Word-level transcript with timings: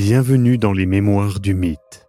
Bienvenue 0.00 0.58
dans 0.58 0.72
les 0.72 0.86
Mémoires 0.86 1.40
du 1.40 1.54
Mythe, 1.54 2.06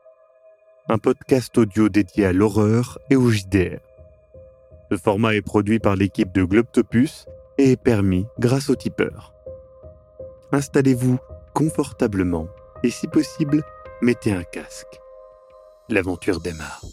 un 0.89 0.99
podcast 0.99 1.57
audio 1.57 1.89
dédié 1.89 2.27
à 2.27 2.33
l'horreur 2.33 2.99
et 3.09 3.15
au 3.15 3.31
JDR. 3.31 3.79
Ce 4.91 4.95
format 4.95 5.33
est 5.33 5.41
produit 5.41 5.79
par 5.79 5.95
l'équipe 5.95 6.31
de 6.31 6.43
Globtopus 6.43 7.25
et 7.57 7.71
est 7.71 7.81
permis 7.81 8.27
grâce 8.37 8.69
au 8.69 8.75
tipeur. 8.75 9.33
Installez-vous 10.51 11.17
confortablement 11.55 12.47
et 12.83 12.91
si 12.91 13.07
possible, 13.07 13.63
mettez 14.03 14.33
un 14.33 14.43
casque. 14.43 14.99
L'aventure 15.89 16.41
démarre. 16.41 16.85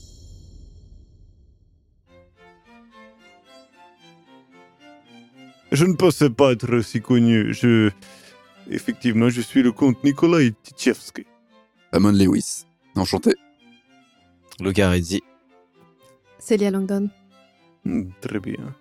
Je 5.72 5.85
ne 5.85 5.93
pensais 5.93 6.31
pas 6.31 6.53
être 6.53 6.81
si 6.81 7.03
connu. 7.03 7.53
Je. 7.53 7.90
Effectivement, 8.70 9.29
je 9.29 9.40
suis 9.40 9.62
le 9.62 9.72
comte 9.72 10.02
Nikolai 10.04 10.52
Tchevsky. 10.76 11.25
Amon 11.93 12.12
Lewis. 12.12 12.64
Enchanté. 12.94 13.34
Luca 14.61 14.90
Rizzi. 14.90 15.22
Célia 16.39 16.70
Langdon. 16.70 17.11
Hmm, 17.84 18.04
Très 18.20 18.40
bien. 18.40 18.75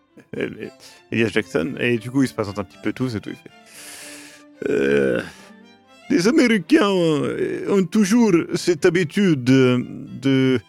Elias 1.11 1.30
Jackson. 1.30 1.75
Et 1.80 1.98
du 1.98 2.09
coup, 2.11 2.23
ils 2.23 2.27
se 2.27 2.34
présentent 2.34 2.59
un 2.59 2.63
petit 2.63 2.77
peu 2.81 2.94
tous 2.94 3.16
et 3.16 3.20
tout. 3.20 3.31
Fait. 3.31 4.70
Euh, 4.70 5.21
les 6.09 6.27
Américains 6.27 6.88
ont, 6.89 7.23
ont 7.70 7.83
toujours 7.83 8.31
cette 8.55 8.86
habitude 8.86 9.44
de, 9.44 9.86
de, 10.22 10.59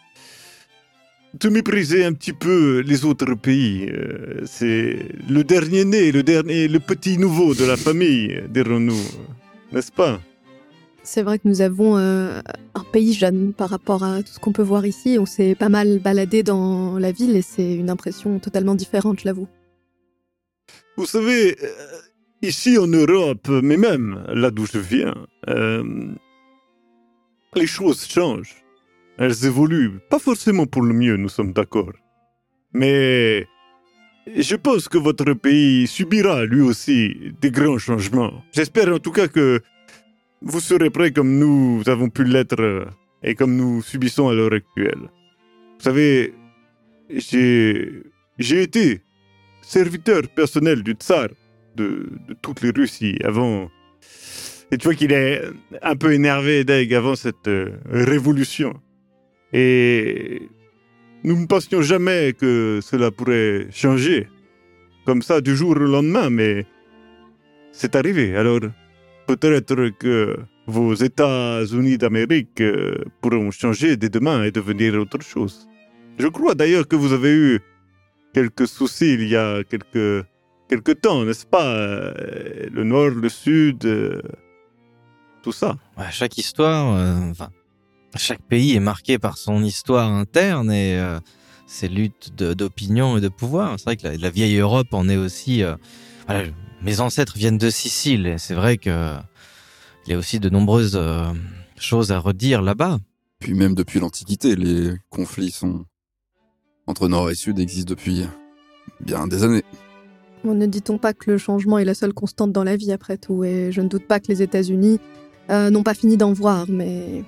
de 1.41 1.49
mépriser 1.49 2.05
un 2.05 2.13
petit 2.13 2.33
peu 2.33 2.81
les 2.81 3.05
autres 3.05 3.35
pays. 3.35 3.89
Euh, 3.91 4.43
C'est 4.47 4.99
le 5.29 5.45
dernier 5.45 5.85
né, 5.85 6.13
le 6.13 6.23
dernier, 6.23 6.69
le 6.69 6.81
petit 6.81 7.19
nouveau 7.19 7.55
de 7.55 7.65
la 7.65 7.77
famille, 7.77 8.43
dirons-nous. 8.49 9.05
N'est-ce 9.73 9.93
pas? 9.93 10.21
C'est 11.03 11.23
vrai 11.23 11.39
que 11.39 11.47
nous 11.47 11.61
avons 11.61 11.97
euh, 11.99 12.41
un 12.75 12.85
pays 12.93 13.13
jeune 13.13 13.53
par 13.53 13.71
rapport 13.71 14.03
à 14.03 14.23
tout 14.23 14.33
ce 14.33 14.41
qu'on 14.41 14.53
peut 14.53 14.63
voir 14.63 14.85
ici. 14.87 15.19
On 15.21 15.27
s'est 15.27 15.55
pas 15.55 15.69
mal 15.69 16.01
baladé 16.01 16.43
dans 16.43 16.99
la 16.99 17.13
ville 17.13 17.37
et 17.37 17.43
c'est 17.43 17.75
une 17.75 17.91
impression 17.91 18.39
totalement 18.41 18.75
différente, 18.75 19.21
je 19.21 19.27
l'avoue. 19.27 19.47
Vous 20.97 21.07
savez, 21.07 21.57
euh, 21.63 21.67
ici 22.43 22.77
en 22.79 22.89
Europe, 22.89 23.49
mais 23.49 23.77
même 23.77 24.25
là 24.29 24.51
d'où 24.51 24.67
je 24.67 24.79
viens, 24.79 25.15
euh, 25.49 25.85
les 27.55 27.67
choses 27.67 28.05
changent. 28.07 28.66
Elles 29.19 29.47
évoluent. 29.47 29.99
Pas 30.11 30.19
forcément 30.19 30.67
pour 30.67 30.83
le 30.83 30.95
mieux, 30.95 31.17
nous 31.17 31.29
sommes 31.29 31.53
d'accord. 31.53 31.93
Mais 32.73 33.47
je 34.35 34.57
pense 34.57 34.89
que 34.89 34.99
votre 34.99 35.33
pays 35.33 35.87
subira 35.87 36.45
lui 36.45 36.61
aussi 36.61 37.17
des 37.41 37.51
grands 37.51 37.79
changements. 37.79 38.43
J'espère 38.53 38.93
en 38.93 38.99
tout 38.99 39.13
cas 39.13 39.29
que 39.29 39.61
vous 40.43 40.61
serez 40.61 40.91
prêts 40.91 41.13
comme 41.13 41.39
nous 41.39 41.83
avons 41.87 42.11
pu 42.11 42.25
l'être 42.25 42.87
et 43.23 43.35
comme 43.35 43.57
nous 43.57 43.83
subissons 43.83 44.29
à 44.29 44.35
l'heure 44.35 44.53
actuelle. 44.53 45.11
Vous 45.79 45.85
savez, 45.85 46.35
j'ai 47.09 48.03
j'ai 48.39 48.63
été 48.63 49.01
serviteur 49.63 50.23
personnel 50.29 50.83
du 50.83 50.93
tsar 50.93 51.29
de, 51.75 52.11
de 52.29 52.35
toutes 52.43 52.61
les 52.61 52.71
Russies 52.71 53.19
avant. 53.25 53.71
Et 54.71 54.79
tu 54.79 54.85
vois 54.85 54.95
qu'il 54.95 55.13
est 55.13 55.43
un 55.83 55.97
peu 55.97 56.13
énervé, 56.13 56.65
Deg, 56.65 56.93
avant 56.93 57.15
cette 57.15 57.47
euh, 57.47 57.79
révolution. 57.87 58.75
Et 59.53 60.49
nous 61.25 61.39
ne 61.41 61.47
pensions 61.47 61.83
jamais 61.83 62.33
que 62.33 62.81
cela 62.83 63.11
pourrait 63.11 63.67
changer. 63.71 64.29
Comme 65.05 65.23
ça, 65.23 65.41
du 65.41 65.57
jour 65.57 65.71
au 65.71 65.75
lendemain, 65.75 66.31
mais 66.31 66.67
c'est 67.73 67.95
arrivé. 67.95 68.35
Alors, 68.37 68.61
peut-être 69.27 69.91
que 69.99 70.37
vos 70.67 70.95
États-Unis 70.95 71.99
d'Amérique 71.99 72.61
euh, 72.61 72.97
pourront 73.21 73.51
changer 73.51 73.97
dès 73.97 74.09
demain 74.09 74.43
et 74.45 74.51
devenir 74.51 74.95
autre 74.95 75.23
chose. 75.23 75.69
Je 76.19 76.27
crois 76.29 76.55
d'ailleurs 76.55 76.89
que 76.89 76.97
vous 76.97 77.13
avez 77.13 77.31
eu 77.33 77.61
quelques 78.35 78.67
soucis 78.67 79.15
il 79.15 79.29
y 79.29 79.37
a 79.37 79.63
quelques, 79.65 80.27
quelques 80.69 81.01
temps, 81.01 81.25
n'est-ce 81.25 81.47
pas? 81.47 81.67
Euh, 81.67 82.67
Le 82.73 82.85
nord, 82.85 83.11
le 83.11 83.29
sud, 83.29 83.85
euh, 83.85 84.21
tout 85.43 85.53
ça. 85.53 85.77
Chaque 86.11 86.37
histoire, 86.39 86.97
euh, 86.97 87.31
enfin, 87.31 87.51
chaque 88.17 88.43
pays 88.43 88.75
est 88.75 88.81
marqué 88.81 89.19
par 89.19 89.39
son 89.39 89.63
histoire 89.63 90.11
interne 90.13 90.71
et 90.71 90.99
euh, 90.99 91.19
ses 91.67 91.89
luttes 91.89 92.35
d'opinion 92.37 93.17
et 93.17 93.21
de 93.21 93.29
pouvoir. 93.29 93.75
C'est 93.79 93.85
vrai 93.85 93.97
que 93.97 94.07
la, 94.07 94.17
la 94.17 94.31
vieille 94.31 94.57
Europe 94.59 94.89
en 94.93 95.09
est 95.09 95.17
aussi. 95.17 95.63
euh, 95.63 95.77
voilà, 96.27 96.49
mes 96.83 97.01
ancêtres 97.01 97.37
viennent 97.37 97.59
de 97.59 97.71
Sicile 97.71 98.27
et 98.27 98.39
c'est 98.39 98.55
vrai 98.55 98.77
que 98.79 99.15
il 100.07 100.13
y 100.13 100.15
a 100.15 100.19
aussi 100.19 100.39
de 100.39 100.49
nombreuses 100.49 100.95
euh, 100.97 101.25
choses 101.79 102.13
à 102.13 102.19
redire 102.19 102.63
là-bas. 102.63 102.99
Puis 103.41 103.55
même 103.55 103.75
depuis 103.75 103.99
l'Antiquité, 104.01 104.55
les 104.57 104.93
conflits 105.11 105.51
sont 105.51 105.85
entre 106.87 107.09
Nord 107.09 107.31
et 107.31 107.35
Sud 107.35 107.59
existent 107.59 107.91
depuis 107.91 108.25
bien 109.01 109.27
des 109.27 109.43
années. 109.43 109.65
Bon, 110.45 110.55
ne 110.55 110.67
dit-on 110.67 110.99
pas 110.99 111.13
que 111.13 111.31
le 111.31 111.39
changement 111.39 111.79
est 111.79 111.85
la 111.85 111.95
seule 111.95 112.13
constante 112.13 112.53
dans 112.53 112.63
la 112.63 112.77
vie 112.77 112.93
après 112.93 113.17
tout 113.19 113.43
Et 113.43 113.73
je 113.73 113.81
ne 113.81 113.89
doute 113.89 114.07
pas 114.07 114.21
que 114.21 114.29
les 114.29 114.43
États-Unis 114.43 115.01
euh, 115.51 115.71
n'ont 115.71 115.83
pas 115.83 115.95
fini 115.95 116.17
d'en 116.17 116.33
voir, 116.33 116.67
mais 116.69 117.25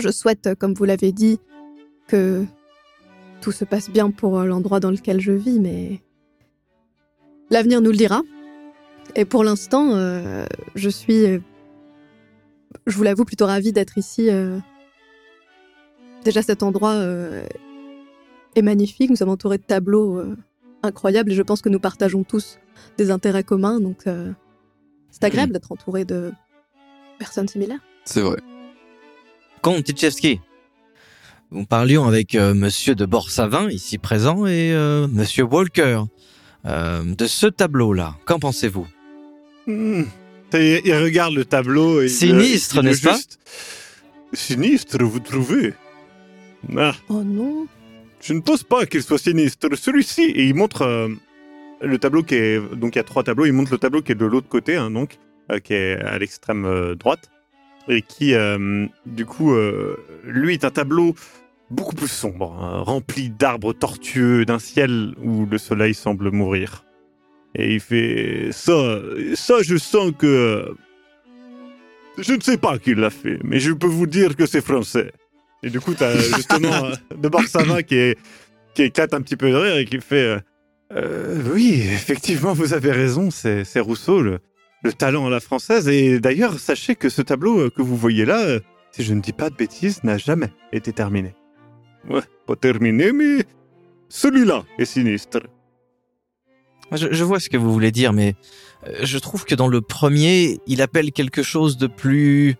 je 0.00 0.10
souhaite, 0.10 0.54
comme 0.58 0.74
vous 0.74 0.84
l'avez 0.84 1.12
dit, 1.12 1.38
que 2.06 2.44
tout 3.40 3.52
se 3.52 3.64
passe 3.64 3.90
bien 3.90 4.10
pour 4.10 4.38
euh, 4.38 4.46
l'endroit 4.46 4.80
dans 4.80 4.90
lequel 4.90 5.20
je 5.20 5.32
vis, 5.32 5.60
mais 5.60 6.00
l'avenir 7.50 7.80
nous 7.80 7.90
le 7.90 7.96
dira. 7.96 8.22
Et 9.14 9.24
pour 9.24 9.44
l'instant, 9.44 9.92
euh, 9.94 10.46
je 10.74 10.88
suis, 10.88 11.24
euh, 11.24 11.38
je 12.86 12.96
vous 12.96 13.02
l'avoue, 13.02 13.24
plutôt 13.24 13.46
ravie 13.46 13.72
d'être 13.72 13.98
ici. 13.98 14.30
euh. 14.30 14.58
Déjà, 16.24 16.42
cet 16.42 16.62
endroit 16.64 16.96
est 18.56 18.62
magnifique. 18.62 19.10
Nous 19.10 19.16
sommes 19.16 19.28
entourés 19.28 19.58
de 19.58 19.62
tableaux 19.62 20.20
incroyables 20.82 21.30
et 21.30 21.34
je 21.36 21.42
pense 21.42 21.62
que 21.62 21.68
nous 21.68 21.78
partageons 21.78 22.24
tous 22.24 22.58
des 22.98 23.12
intérêts 23.12 23.44
communs. 23.44 23.78
Donc, 23.78 24.06
c'est 25.12 25.22
agréable 25.22 25.52
d'être 25.52 25.70
entouré 25.70 26.04
de 26.04 26.32
personnes 27.20 27.46
similaires. 27.46 27.78
C'est 28.04 28.22
vrai. 28.22 28.38
Comte. 29.62 29.90
Nous 31.52 31.64
parlions 31.64 32.04
avec 32.06 32.34
euh, 32.34 32.54
Monsieur 32.54 32.94
de 32.94 33.06
Borsavin, 33.06 33.70
ici 33.70 33.98
présent, 33.98 34.46
et 34.46 34.72
euh, 34.72 35.06
Monsieur 35.08 35.44
Walker. 35.44 36.02
euh, 36.66 37.02
de 37.04 37.26
ce 37.26 37.46
tableau-là, 37.46 38.16
qu'en 38.24 38.38
pensez-vous? 38.40 38.86
Hmm. 39.66 40.02
Et 40.54 40.82
il 40.84 40.94
regarde 40.96 41.34
le 41.34 41.44
tableau. 41.44 42.00
Et 42.02 42.04
il- 42.06 42.10
Sinistre, 42.10 42.82
n'est-ce 42.82 43.02
pas? 43.02 43.14
juste- 43.14 43.38
Sinistre, 44.32 45.02
vous 45.04 45.20
trouvez? 45.20 45.74
Ah, 46.76 46.94
Oh 47.08 47.22
non 47.22 47.66
je 48.22 48.32
ne 48.32 48.40
pense 48.40 48.64
pas 48.64 48.86
qu'il 48.86 49.02
soit 49.04 49.18
sinistre. 49.18 49.68
Celui-ci, 49.76 50.22
et 50.22 50.46
il 50.46 50.54
montre 50.54 50.82
euh, 50.82 51.08
le 51.80 51.98
tableau 51.98 52.24
qui 52.24 52.34
est. 52.34 52.58
Donc 52.74 52.96
il 52.96 52.98
y 52.98 53.00
a 53.00 53.04
trois 53.04 53.22
tableaux. 53.22 53.46
Il 53.46 53.52
montre 53.52 53.70
le 53.70 53.78
tableau 53.78 54.02
qui 54.02 54.10
est 54.12 54.16
de 54.16 54.24
l'autre 54.24 54.48
côté, 54.48 54.74
hein, 54.74 54.90
donc, 54.90 55.18
euh, 55.52 55.60
qui 55.60 55.74
est 55.74 55.94
à 56.00 56.18
l'extrême 56.18 56.64
euh, 56.64 56.96
droite. 56.96 57.30
Et 57.88 58.02
qui, 58.02 58.34
euh, 58.34 58.86
du 59.06 59.26
coup, 59.26 59.52
euh, 59.52 59.96
lui 60.24 60.54
est 60.54 60.64
un 60.64 60.70
tableau 60.70 61.14
beaucoup 61.70 61.94
plus 61.94 62.08
sombre, 62.08 62.52
hein, 62.60 62.82
rempli 62.82 63.30
d'arbres 63.30 63.72
tortueux, 63.72 64.44
d'un 64.44 64.58
ciel 64.58 65.14
où 65.22 65.46
le 65.46 65.58
soleil 65.58 65.94
semble 65.94 66.30
mourir. 66.30 66.84
Et 67.54 67.74
il 67.74 67.80
fait 67.80 68.48
ça, 68.52 69.00
ça, 69.34 69.62
je 69.62 69.76
sens 69.76 70.12
que. 70.18 70.74
Je 72.18 72.32
ne 72.32 72.40
sais 72.40 72.56
pas 72.56 72.78
qui 72.78 72.94
l'a 72.94 73.10
fait, 73.10 73.38
mais 73.44 73.60
je 73.60 73.72
peux 73.72 73.86
vous 73.86 74.06
dire 74.06 74.36
que 74.36 74.46
c'est 74.46 74.64
français. 74.64 75.12
Et 75.62 75.70
du 75.70 75.80
coup, 75.80 75.94
t'as 75.94 76.16
justement 76.36 76.72
euh, 76.72 76.94
de 77.16 77.28
Borsavin 77.28 77.82
qui, 77.82 77.96
est, 77.96 78.18
qui 78.74 78.82
éclate 78.82 79.14
un 79.14 79.20
petit 79.20 79.36
peu 79.36 79.50
de 79.50 79.56
rire 79.56 79.76
et 79.76 79.84
qui 79.84 80.00
fait 80.00 80.38
euh, 80.92 81.42
Oui, 81.52 81.82
effectivement, 81.82 82.52
vous 82.52 82.74
avez 82.74 82.92
raison, 82.92 83.30
c'est 83.30 83.64
c'est 83.64 83.80
Rousseau, 83.80 84.22
le, 84.22 84.38
le 84.86 84.92
talent 84.92 85.26
à 85.26 85.30
la 85.30 85.40
française. 85.40 85.88
Et 85.88 86.18
d'ailleurs, 86.20 86.58
sachez 86.58 86.94
que 86.96 87.08
ce 87.08 87.22
tableau 87.22 87.58
euh, 87.60 87.70
que 87.70 87.82
vous 87.82 87.96
voyez 87.96 88.24
là, 88.24 88.40
euh, 88.40 88.60
si 88.92 89.02
je 89.02 89.12
ne 89.14 89.20
dis 89.20 89.32
pas 89.32 89.50
de 89.50 89.54
bêtises, 89.56 90.02
n'a 90.04 90.18
jamais 90.18 90.50
été 90.72 90.92
terminé. 90.92 91.34
Ouais, 92.08 92.22
pas 92.46 92.56
terminé, 92.56 93.12
mais 93.12 93.44
celui-là 94.08 94.64
est 94.78 94.84
sinistre. 94.84 95.40
je, 96.92 97.08
je 97.10 97.24
vois 97.24 97.40
ce 97.40 97.48
que 97.50 97.56
vous 97.56 97.72
voulez 97.72 97.90
dire, 97.92 98.12
mais 98.12 98.34
euh, 98.86 98.92
je 99.02 99.18
trouve 99.18 99.44
que 99.44 99.54
dans 99.54 99.68
le 99.68 99.80
premier, 99.80 100.58
il 100.66 100.80
appelle 100.82 101.12
quelque 101.12 101.42
chose 101.42 101.76
de 101.76 101.88
plus 101.88 102.56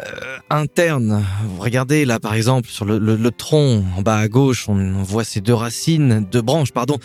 euh, 0.00 0.38
interne. 0.50 1.24
Vous 1.44 1.60
regardez 1.62 2.04
là, 2.04 2.18
par 2.18 2.34
exemple, 2.34 2.68
sur 2.68 2.84
le, 2.84 2.98
le- 2.98 3.16
le 3.16 3.30
tronc, 3.30 3.84
en 3.96 4.02
bas 4.02 4.16
à 4.16 4.28
gauche, 4.28 4.68
on, 4.68 4.76
on 4.76 5.02
voit 5.02 5.24
ces 5.24 5.40
deux 5.40 5.54
racines, 5.54 6.26
deux 6.30 6.42
branches, 6.42 6.72
pardon, 6.72 6.98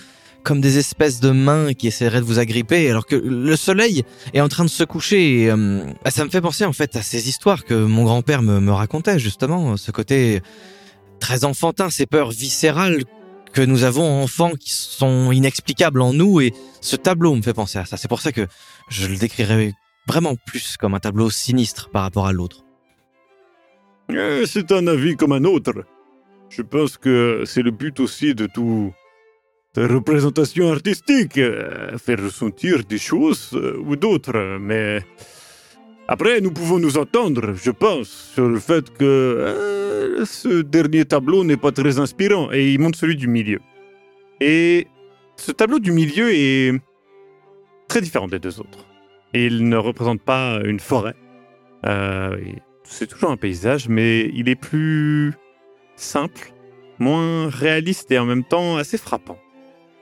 comme 0.47 0.61
des 0.61 0.77
espèces 0.77 1.19
de 1.19 1.31
mains 1.31 1.73
qui 1.73 1.88
essaieraient 1.88 2.21
de 2.21 2.25
vous 2.25 2.39
agripper, 2.39 2.89
alors 2.89 3.05
que 3.05 3.17
le 3.17 3.55
soleil 3.57 4.05
est 4.33 4.39
en 4.39 4.47
train 4.47 4.63
de 4.63 4.69
se 4.69 4.85
coucher. 4.85 5.41
Et, 5.41 5.51
euh, 5.51 5.83
bah, 6.05 6.09
ça 6.09 6.23
me 6.23 6.29
fait 6.29 6.39
penser 6.39 6.63
en 6.63 6.71
fait 6.71 6.95
à 6.95 7.01
ces 7.01 7.27
histoires 7.27 7.65
que 7.65 7.73
mon 7.73 8.05
grand-père 8.05 8.41
me, 8.41 8.61
me 8.61 8.71
racontait 8.71 9.19
justement, 9.19 9.75
ce 9.75 9.91
côté 9.91 10.41
très 11.19 11.44
enfantin, 11.44 11.89
ces 11.89 12.05
peurs 12.05 12.31
viscérales 12.31 13.03
que 13.51 13.61
nous 13.61 13.83
avons 13.83 14.23
enfants 14.23 14.51
qui 14.57 14.71
sont 14.71 15.33
inexplicables 15.33 16.01
en 16.01 16.13
nous 16.13 16.39
et 16.39 16.53
ce 16.79 16.95
tableau 16.95 17.35
me 17.35 17.41
fait 17.41 17.53
penser 17.53 17.79
à 17.79 17.85
ça. 17.85 17.97
C'est 17.97 18.07
pour 18.07 18.21
ça 18.21 18.31
que 18.31 18.47
je 18.88 19.05
le 19.07 19.17
décrirais 19.17 19.73
vraiment 20.07 20.35
plus 20.45 20.77
comme 20.77 20.94
un 20.94 21.01
tableau 21.01 21.29
sinistre 21.29 21.89
par 21.89 22.03
rapport 22.03 22.25
à 22.25 22.31
l'autre. 22.31 22.63
Euh, 24.11 24.45
C'est 24.45 24.71
un 24.71 24.88
avis 24.88 25.17
comme 25.17 25.33
un 25.33 25.44
autre. 25.44 25.83
Je 26.47 26.61
pense 26.61 26.95
que 26.95 27.44
c'est 27.45 27.63
le 27.63 27.71
but 27.71 27.99
aussi 27.99 28.33
de 28.33 28.45
tout 28.45 28.94
de 29.75 29.87
représentation 29.87 30.71
artistique, 30.71 31.37
euh, 31.37 31.97
faire 31.97 32.21
ressentir 32.21 32.83
des 32.83 32.97
choses 32.97 33.51
euh, 33.53 33.77
ou 33.85 33.95
d'autres. 33.95 34.57
Mais 34.59 35.01
après, 36.07 36.41
nous 36.41 36.51
pouvons 36.51 36.79
nous 36.79 36.97
entendre, 36.97 37.53
je 37.53 37.71
pense, 37.71 38.09
sur 38.33 38.47
le 38.47 38.59
fait 38.59 38.89
que 38.97 39.03
euh, 39.03 40.25
ce 40.25 40.61
dernier 40.61 41.05
tableau 41.05 41.43
n'est 41.43 41.57
pas 41.57 41.71
très 41.71 41.99
inspirant. 41.99 42.51
Et 42.51 42.73
il 42.73 42.79
montre 42.79 42.97
celui 42.97 43.15
du 43.15 43.27
milieu. 43.27 43.59
Et 44.41 44.87
ce 45.35 45.51
tableau 45.51 45.79
du 45.79 45.91
milieu 45.91 46.29
est 46.33 46.73
très 47.87 48.01
différent 48.01 48.27
des 48.27 48.39
deux 48.39 48.59
autres. 48.59 48.85
Il 49.33 49.69
ne 49.69 49.77
représente 49.77 50.21
pas 50.21 50.59
une 50.63 50.79
forêt. 50.79 51.15
C'est 52.83 53.07
toujours 53.07 53.31
un 53.31 53.37
paysage, 53.37 53.87
mais 53.87 54.31
il 54.33 54.49
est 54.49 54.55
plus 54.55 55.33
simple, 55.95 56.53
moins 56.99 57.49
réaliste 57.49 58.11
et 58.11 58.17
en 58.17 58.25
même 58.25 58.43
temps 58.43 58.77
assez 58.77 58.97
frappant. 58.97 59.37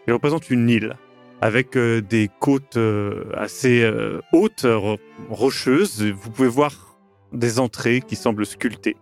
Il 0.08 0.14
représente 0.14 0.50
une 0.50 0.70
île 0.70 0.96
avec 1.42 1.76
euh, 1.76 2.02
des 2.02 2.30
côtes 2.40 2.78
euh, 2.78 3.26
assez 3.36 3.84
euh, 3.84 4.22
hautes, 4.34 4.66
ro- 4.66 5.00
rocheuses. 5.30 6.04
Vous 6.04 6.30
pouvez 6.32 6.48
voir 6.48 6.98
des 7.34 7.60
entrées 7.60 8.02
qui 8.02 8.16
semblent 8.16 8.46
sculptées. 8.46 8.96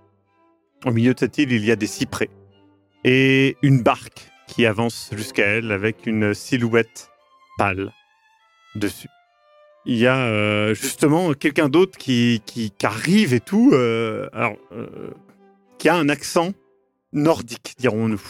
Au 0.85 0.91
milieu 0.91 1.13
de 1.13 1.19
cette 1.19 1.37
île, 1.37 1.51
il 1.51 1.63
y 1.63 1.71
a 1.71 1.75
des 1.75 1.87
cyprès 1.87 2.29
et 3.05 3.57
une 3.61 3.81
barque 3.81 4.29
qui 4.47 4.65
avance 4.65 5.09
jusqu'à 5.13 5.45
elle 5.45 5.71
avec 5.71 6.05
une 6.05 6.33
silhouette 6.33 7.09
pâle 7.57 7.91
dessus. 8.75 9.09
Il 9.85 9.97
y 9.97 10.07
a 10.07 10.73
justement 10.73 11.33
quelqu'un 11.33 11.67
d'autre 11.67 11.97
qui, 11.97 12.41
qui, 12.45 12.71
arrive 12.83 13.33
et 13.33 13.41
tout, 13.41 13.73
alors, 14.31 14.55
qui 15.77 15.89
a 15.89 15.95
un 15.95 16.07
accent 16.07 16.53
nordique, 17.11 17.75
dirons-nous, 17.77 18.21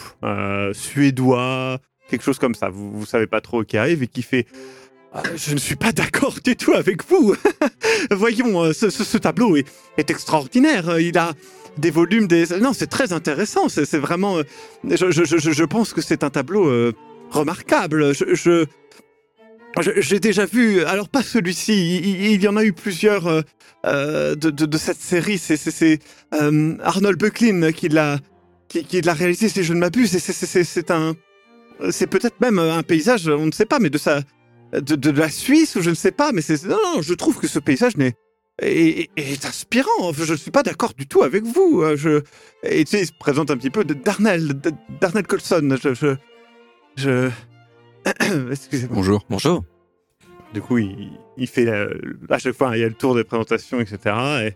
suédois, 0.72 1.78
quelque 2.08 2.22
chose 2.22 2.38
comme 2.38 2.54
ça. 2.54 2.68
Vous, 2.68 2.90
vous 2.92 3.06
savez 3.06 3.26
pas 3.26 3.40
trop 3.40 3.64
qui 3.64 3.76
arrive 3.76 4.02
et 4.02 4.06
qui 4.06 4.22
fait. 4.22 4.46
Ah, 5.12 5.22
Je 5.36 5.54
ne 5.54 5.58
suis 5.58 5.76
pas 5.76 5.92
d'accord 5.92 6.36
du 6.44 6.56
tout 6.56 6.72
avec 6.72 7.04
vous. 7.08 7.34
Voyons, 8.10 8.64
euh, 8.64 8.72
ce, 8.72 9.16
tableau 9.18 9.56
est, 9.56 9.64
extraordinaire. 10.10 10.98
Il 10.98 11.16
a 11.18 11.32
des 11.78 11.90
volumes, 11.90 12.26
des. 12.26 12.46
Non, 12.60 12.72
c'est 12.72 12.88
très 12.88 13.12
intéressant. 13.12 13.68
C'est 13.68 13.96
vraiment. 13.98 14.38
euh, 14.38 14.42
Je, 14.84 15.10
je- 15.10 15.24
je- 15.52 15.64
pense 15.64 15.92
que 15.92 16.00
c'est 16.00 16.24
un 16.24 16.30
tableau 16.30 16.66
euh, 16.68 16.92
remarquable. 17.30 18.12
Je. 18.12 18.66
J'ai 19.96 20.20
déjà 20.20 20.46
vu, 20.46 20.84
alors 20.84 21.08
pas 21.08 21.24
celui-ci, 21.24 21.98
il, 21.98 22.40
y 22.40 22.46
en 22.46 22.56
a 22.56 22.64
eu 22.64 22.72
plusieurs 22.72 23.42
de, 23.84 24.34
de- 24.36 24.78
cette 24.78 25.00
série. 25.00 25.36
C'est- 25.38 25.98
euh, 26.32 26.76
Arnold 26.82 27.18
Böcklin 27.18 27.72
qui 27.72 27.88
l'a 27.88 28.18
qui, 28.68 28.84
qui 28.84 29.00
l'a 29.00 29.14
réalisé, 29.14 29.48
si 29.48 29.64
je 29.64 29.74
ne 29.74 29.80
m'abuse. 29.80 30.14
Et 30.14 30.20
c'est 30.20 30.90
un, 30.92 31.16
c'est 31.90 32.06
peut-être 32.06 32.40
même 32.40 32.58
un 32.58 32.82
paysage, 32.82 33.28
on 33.28 33.46
ne 33.46 33.52
sait 33.52 33.66
pas, 33.66 33.78
mais 33.78 33.90
de 33.90 33.98
sa, 33.98 34.22
de, 34.72 34.94
de 34.96 35.10
la 35.10 35.28
Suisse 35.28 35.76
ou 35.76 35.82
je 35.82 35.90
ne 35.90 35.94
sais 35.94 36.12
pas. 36.12 36.32
Mais 36.32 36.42
c'est 36.42 36.64
non, 36.64 36.78
non, 36.94 37.02
je 37.02 37.14
trouve 37.14 37.38
que 37.38 37.46
ce 37.46 37.58
paysage 37.58 37.96
n'est 37.96 38.14
est, 38.62 39.10
est- 39.16 39.32
est 39.32 39.44
inspirant. 39.46 40.12
Je 40.12 40.32
ne 40.32 40.36
suis 40.38 40.50
pas 40.50 40.62
d'accord 40.62 40.92
du 40.96 41.06
tout 41.06 41.22
avec 41.22 41.44
vous. 41.44 41.82
Euh, 41.82 41.96
Je 41.96 42.22
et 42.62 42.84
tu 42.84 42.92
sais, 42.92 43.00
il 43.02 43.06
se 43.06 43.12
présente 43.18 43.50
un 43.50 43.56
petit 43.56 43.70
peu 43.70 43.84
de 43.84 43.94
Darnell, 43.94 44.60
de- 44.60 44.72
Darnell 45.00 45.26
Colson. 45.26 45.76
Je, 45.82 45.94
je, 45.94 46.14
je... 46.96 47.30
excusez-moi. 48.50 48.94
Bonjour. 48.96 49.24
Bonjour. 49.28 49.64
Du 50.52 50.60
coup, 50.60 50.78
il, 50.78 51.10
il 51.36 51.48
fait 51.48 51.66
euh, 51.66 51.88
à 52.30 52.38
chaque 52.38 52.54
fois, 52.54 52.76
il 52.76 52.80
y 52.80 52.84
a 52.84 52.88
le 52.88 52.94
tour 52.94 53.16
des 53.16 53.24
présentations, 53.24 53.80
etc. 53.80 53.98
Et 54.46 54.54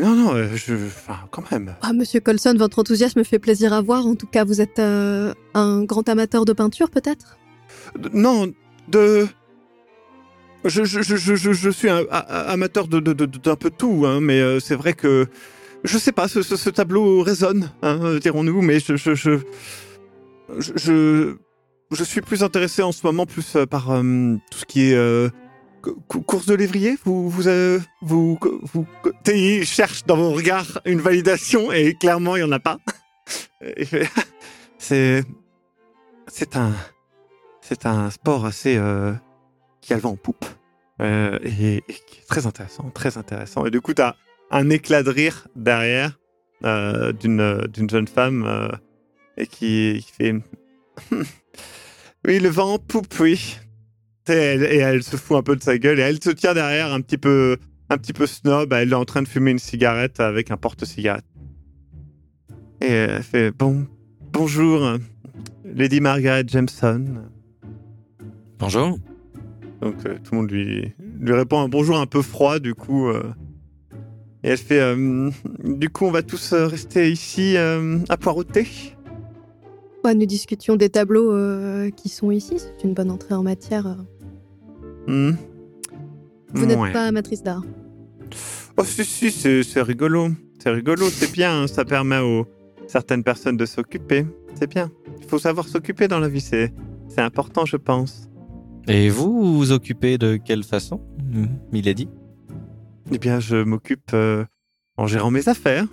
non, 0.00 0.14
non, 0.14 0.34
euh, 0.34 0.48
je, 0.54 0.74
enfin, 0.74 1.18
quand 1.30 1.50
même. 1.50 1.74
Ah, 1.82 1.92
Monsieur 1.92 2.20
Colson, 2.20 2.54
votre 2.56 2.78
enthousiasme 2.78 3.24
fait 3.24 3.38
plaisir 3.38 3.72
à 3.72 3.82
voir. 3.82 4.06
En 4.06 4.14
tout 4.14 4.26
cas, 4.26 4.44
vous 4.44 4.60
êtes 4.60 4.78
euh, 4.78 5.34
un 5.54 5.84
grand 5.84 6.08
amateur 6.08 6.44
de 6.44 6.52
peinture, 6.52 6.90
peut-être? 6.90 7.36
Non, 8.12 8.52
de. 8.88 9.26
Je, 10.64 10.84
je, 10.84 11.70
suis 11.70 11.90
un, 11.90 12.04
a- 12.10 12.50
amateur 12.50 12.88
de, 12.88 12.98
de, 13.00 13.12
de- 13.12 13.26
d'un 13.26 13.54
peu 13.54 13.70
tout, 13.70 14.04
hein, 14.06 14.20
mais 14.20 14.40
euh, 14.40 14.58
c'est 14.58 14.74
vrai 14.74 14.94
que 14.94 15.26
je 15.84 15.96
sais 15.98 16.10
pas, 16.10 16.26
ce, 16.26 16.42
ce, 16.42 16.56
ce 16.56 16.70
tableau 16.70 17.22
résonne, 17.22 17.70
hein, 17.82 18.16
dirons-nous, 18.20 18.62
mais 18.62 18.80
je 18.80 18.96
je, 18.96 19.38
suis 22.02 22.20
plus 22.20 22.42
intéressé 22.42 22.82
en 22.82 22.90
ce 22.90 23.06
moment 23.06 23.26
plus 23.26 23.56
par 23.70 23.92
euh, 23.92 24.34
tout 24.50 24.58
ce 24.58 24.64
qui 24.64 24.90
est 24.90 24.96
course 25.92 26.46
de 26.46 26.54
lévrier. 26.54 26.96
Vous 27.04 27.28
vous 27.28 27.48
euh, 27.48 27.80
vous 28.02 28.38
vous, 28.72 28.86
cherche 29.64 30.04
dans 30.04 30.16
vos 30.16 30.32
regards 30.32 30.80
une 30.84 31.00
validation 31.00 31.72
et 31.72 31.94
clairement 31.94 32.36
il 32.36 32.40
y 32.40 32.44
en 32.44 32.52
a 32.52 32.60
pas. 32.60 32.78
C'est 34.78 35.24
c'est 36.28 36.56
un 36.56 36.72
c'est 37.60 37.86
un 37.86 38.10
sport 38.10 38.44
assez 38.44 38.76
euh, 38.76 39.12
qui 39.80 39.92
a 39.92 39.96
le 39.96 40.02
vent 40.02 40.10
en 40.10 40.16
poupe 40.16 40.44
euh, 41.00 41.38
et, 41.42 41.82
très 42.28 42.46
intéressant, 42.46 42.90
très 42.90 43.16
intéressant. 43.16 43.66
Et 43.66 43.70
du 43.70 43.80
coup, 43.80 43.94
tu 43.94 44.02
as 44.02 44.16
un 44.50 44.70
éclat 44.70 45.02
de 45.02 45.10
rire 45.10 45.48
derrière 45.56 46.18
d'une 46.62 47.66
d'une 47.72 47.90
jeune 47.90 48.08
femme 48.08 48.70
et 49.36 49.46
qui, 49.46 50.04
qui 50.06 50.12
fait 50.12 50.34
oui 52.26 52.38
le 52.38 52.48
vent 52.48 52.74
en 52.74 52.78
poupe, 52.78 53.18
oui. 53.18 53.58
Et 54.28 54.32
elle, 54.32 54.62
et 54.64 54.78
elle 54.78 55.02
se 55.02 55.16
fout 55.16 55.36
un 55.36 55.42
peu 55.42 55.54
de 55.56 55.62
sa 55.62 55.78
gueule 55.78 55.98
et 56.00 56.02
elle 56.02 56.22
se 56.22 56.30
tient 56.30 56.54
derrière 56.54 56.92
un 56.92 57.00
petit 57.00 57.18
peu 57.18 57.56
un 57.90 57.96
petit 57.98 58.12
peu 58.12 58.26
snob. 58.26 58.72
Elle 58.72 58.90
est 58.90 58.94
en 58.96 59.04
train 59.04 59.22
de 59.22 59.28
fumer 59.28 59.52
une 59.52 59.58
cigarette 59.58 60.18
avec 60.20 60.50
un 60.50 60.56
porte-cigarette. 60.56 61.24
Et 62.80 62.86
elle 62.90 63.22
fait 63.22 63.50
bon 63.52 63.86
bonjour 64.32 64.96
Lady 65.64 66.00
Margaret 66.00 66.44
Jameson. 66.46 67.04
Bonjour. 68.58 68.98
Donc 69.80 69.94
euh, 70.06 70.16
tout 70.24 70.32
le 70.32 70.38
monde 70.38 70.50
lui, 70.50 70.92
lui 71.20 71.32
répond 71.34 71.60
un 71.60 71.68
bonjour 71.68 71.96
un 71.98 72.06
peu 72.06 72.22
froid 72.22 72.58
du 72.58 72.74
coup. 72.74 73.08
euh. 73.08 73.22
et 74.42 74.48
elle 74.48 74.58
fait 74.58 74.80
euh, 74.80 75.30
du 75.64 75.88
coup 75.90 76.06
on 76.06 76.10
va 76.10 76.22
tous 76.22 76.52
rester 76.54 77.10
ici 77.12 77.56
euh, 77.56 77.98
à 78.08 78.16
poireauter. 78.16 78.66
Ouais, 80.04 80.14
Nous 80.14 80.26
discutions 80.26 80.76
des 80.76 80.88
tableaux 80.88 81.32
euh, 81.32 81.90
qui 81.90 82.08
sont 82.08 82.30
ici. 82.30 82.58
C'est 82.58 82.84
une 82.84 82.94
bonne 82.94 83.10
entrée 83.10 83.34
en 83.34 83.42
matière. 83.42 83.96
Hmm. 85.06 85.32
Vous 86.52 86.66
n'êtes 86.66 86.78
Ouais. 86.78 86.92
pas 86.92 87.06
amatrice 87.06 87.42
d'art. 87.42 87.62
Oh 88.76 88.84
si 88.84 89.04
si 89.04 89.30
c'est 89.30 89.62
c'est 89.62 89.82
rigolo, 89.82 90.28
c'est 90.58 90.70
rigolo, 90.70 91.08
c'est 91.10 91.32
bien, 91.32 91.62
hein, 91.62 91.66
ça 91.66 91.84
permet 91.84 92.18
aux 92.18 92.46
certaines 92.86 93.22
personnes 93.24 93.56
de 93.56 93.66
s'occuper, 93.66 94.26
c'est 94.54 94.68
bien. 94.68 94.90
Il 95.20 95.26
faut 95.26 95.38
savoir 95.38 95.66
s'occuper 95.68 96.08
dans 96.08 96.18
la 96.20 96.28
vie, 96.28 96.40
c'est 96.40 96.72
c'est 97.08 97.20
important 97.22 97.64
je 97.64 97.76
pense. 97.76 98.28
Et 98.88 99.08
vous 99.08 99.32
vous 99.32 99.56
vous 99.56 99.72
occupez 99.72 100.18
de 100.18 100.36
quelle 100.36 100.62
façon, 100.64 101.00
Milady? 101.72 102.08
Eh 103.12 103.18
bien 103.18 103.40
je 103.40 103.56
m'occupe 103.62 104.10
euh, 104.12 104.44
en 104.96 105.06
gérant 105.06 105.30
mes 105.30 105.48
affaires 105.48 105.86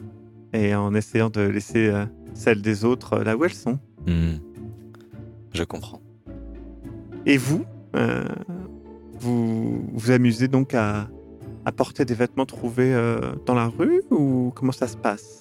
et 0.53 0.75
en 0.75 0.93
essayant 0.93 1.29
de 1.29 1.41
laisser 1.41 1.87
euh, 1.87 2.05
celles 2.33 2.61
des 2.61 2.83
autres 2.85 3.13
euh, 3.13 3.23
là 3.23 3.37
où 3.37 3.45
elles 3.45 3.53
sont. 3.53 3.79
Hmm. 4.07 4.35
Je 5.53 5.63
comprends. 5.63 6.01
Et 7.25 7.37
vous, 7.37 7.63
euh, 7.95 8.23
vous 9.19 9.85
vous 9.93 10.11
amusez 10.11 10.47
donc 10.47 10.73
à, 10.73 11.07
à 11.65 11.71
porter 11.71 12.05
des 12.05 12.13
vêtements 12.13 12.45
trouvés 12.45 12.93
euh, 12.93 13.19
dans 13.45 13.55
la 13.55 13.67
rue 13.67 14.01
ou 14.11 14.51
comment 14.55 14.71
ça 14.71 14.87
se 14.87 14.97
passe? 14.97 15.39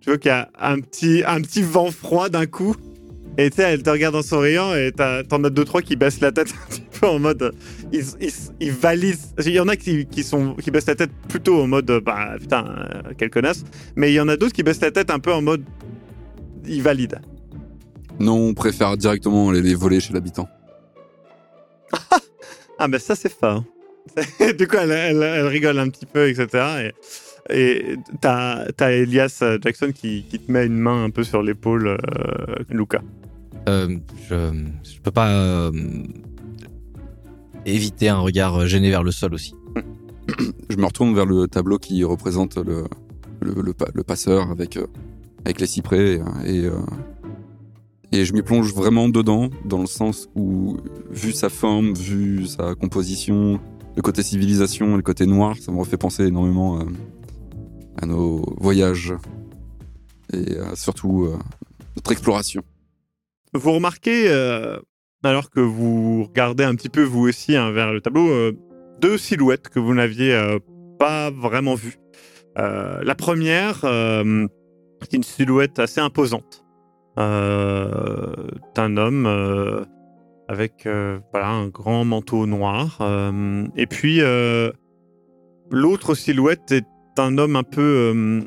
Tu 0.00 0.10
vois 0.10 0.18
qu'il 0.18 0.30
y 0.30 0.32
a 0.32 0.50
un 0.58 0.80
petit, 0.80 1.22
un 1.24 1.40
petit 1.40 1.62
vent 1.62 1.90
froid 1.90 2.28
d'un 2.28 2.46
coup 2.46 2.74
et 3.38 3.48
tu 3.48 3.56
sais, 3.56 3.62
elle 3.62 3.82
te 3.82 3.88
regarde 3.88 4.14
en 4.14 4.22
souriant 4.22 4.74
et 4.74 4.92
t'en 4.92 5.44
as 5.44 5.50
deux 5.50 5.64
trois 5.64 5.80
qui 5.80 5.96
baissent 5.96 6.20
la 6.20 6.32
tête 6.32 6.52
un 6.62 6.68
petit 6.68 6.82
peu 7.00 7.06
en 7.06 7.18
mode 7.18 7.54
ils, 7.92 8.04
ils, 8.60 8.72
valident. 8.72 9.16
Il 9.44 9.52
y 9.52 9.60
en 9.60 9.68
a 9.68 9.76
qui, 9.76 10.06
sont 10.22 10.54
qui 10.54 10.70
baissent 10.70 10.86
la 10.86 10.94
tête 10.94 11.10
plutôt 11.28 11.62
en 11.62 11.66
mode 11.66 11.90
bah 12.04 12.36
putain 12.38 12.64
euh, 12.66 13.12
quelle 13.16 13.30
connasse, 13.30 13.64
mais 13.96 14.10
il 14.10 14.14
y 14.14 14.20
en 14.20 14.28
a 14.28 14.36
d'autres 14.36 14.52
qui 14.52 14.62
baissent 14.62 14.80
la 14.80 14.90
tête 14.90 15.10
un 15.10 15.18
peu 15.18 15.32
en 15.32 15.42
mode 15.42 15.64
ils 16.66 16.82
valident. 16.82 17.20
Non, 18.20 18.36
on 18.36 18.54
préfère 18.54 18.96
directement 18.96 19.50
les, 19.50 19.62
les 19.62 19.74
voler 19.74 20.00
chez 20.00 20.12
l'habitant. 20.12 20.48
Ah 22.78 22.88
ben 22.88 22.98
ça 22.98 23.14
c'est 23.14 23.32
fort. 23.32 23.62
du 24.58 24.66
coup 24.66 24.76
elle, 24.80 24.90
elle- 24.90 25.22
elle 25.22 25.46
rigole 25.46 25.78
un 25.78 25.88
petit 25.88 26.06
peu 26.06 26.28
etc. 26.28 26.90
Et 27.50 27.96
t'as 28.20 28.64
as 28.80 28.92
Elias 28.92 29.38
euh, 29.42 29.58
Jackson 29.62 29.92
qui, 29.94 30.24
qui 30.28 30.38
te 30.38 30.50
met 30.50 30.66
une 30.66 30.78
main 30.78 31.04
un 31.04 31.10
peu 31.10 31.22
sur 31.24 31.42
l'épaule 31.42 31.86
euh, 31.88 31.96
Luca. 32.70 33.02
Euh, 33.68 33.96
je, 34.28 34.52
je 34.82 35.00
peux 35.00 35.10
pas 35.12 35.28
euh, 35.30 35.70
éviter 37.66 38.08
un 38.08 38.18
regard 38.18 38.66
gêné 38.66 38.90
vers 38.90 39.02
le 39.04 39.10
sol 39.12 39.34
aussi. 39.34 39.54
Je 40.70 40.76
me 40.76 40.84
retourne 40.86 41.14
vers 41.14 41.26
le 41.26 41.46
tableau 41.48 41.78
qui 41.78 42.02
représente 42.04 42.56
le, 42.56 42.84
le, 43.40 43.60
le 43.60 43.72
pa- 43.74 43.90
le 43.92 44.02
passeur 44.04 44.50
avec, 44.50 44.76
euh, 44.76 44.86
avec 45.44 45.60
les 45.60 45.66
cyprès 45.66 46.14
et, 46.14 46.20
et, 46.46 46.64
euh, 46.66 46.72
et 48.12 48.26
je 48.26 48.34
m'y 48.34 48.42
plonge 48.42 48.74
vraiment 48.74 49.08
dedans, 49.08 49.48
dans 49.64 49.80
le 49.80 49.86
sens 49.86 50.28
où, 50.34 50.76
vu 51.10 51.32
sa 51.32 51.48
forme, 51.48 51.94
vu 51.94 52.46
sa 52.46 52.74
composition, 52.74 53.58
le 53.96 54.02
côté 54.02 54.22
civilisation 54.22 54.92
et 54.92 54.96
le 54.96 55.02
côté 55.02 55.24
noir, 55.26 55.56
ça 55.58 55.72
me 55.72 55.78
refait 55.78 55.96
penser 55.96 56.26
énormément 56.26 56.80
euh, 56.80 56.84
à 58.00 58.06
nos 58.06 58.44
voyages 58.58 59.14
et 60.32 60.56
euh, 60.58 60.74
surtout 60.74 61.24
euh, 61.24 61.38
notre 61.96 62.12
exploration. 62.12 62.62
Vous 63.54 63.72
remarquez, 63.72 64.30
alors 65.22 65.50
que 65.50 65.60
vous 65.60 66.24
regardez 66.24 66.64
un 66.64 66.74
petit 66.74 66.88
peu 66.88 67.02
vous 67.02 67.28
aussi 67.28 67.54
hein, 67.54 67.70
vers 67.70 67.92
le 67.92 68.00
tableau, 68.00 68.50
deux 68.98 69.18
silhouettes 69.18 69.68
que 69.68 69.78
vous 69.78 69.92
n'aviez 69.92 70.58
pas 70.98 71.30
vraiment 71.30 71.74
vues. 71.74 71.98
La 72.56 73.14
première, 73.14 73.80
c'est 73.82 75.12
une 75.12 75.22
silhouette 75.22 75.78
assez 75.78 76.00
imposante 76.00 76.61
d'un 77.16 78.96
homme 78.96 79.26
euh, 79.26 79.84
avec 80.48 80.86
euh, 80.86 81.18
voilà, 81.32 81.48
un 81.48 81.68
grand 81.68 82.04
manteau 82.04 82.46
noir. 82.46 82.98
euh, 83.00 83.66
et 83.76 83.86
puis, 83.86 84.20
euh, 84.20 84.70
l'autre 85.70 86.14
silhouette 86.14 86.72
est 86.72 86.86
un 87.18 87.38
homme 87.38 87.56
un 87.56 87.62
peu 87.62 88.12
euh, 88.14 88.40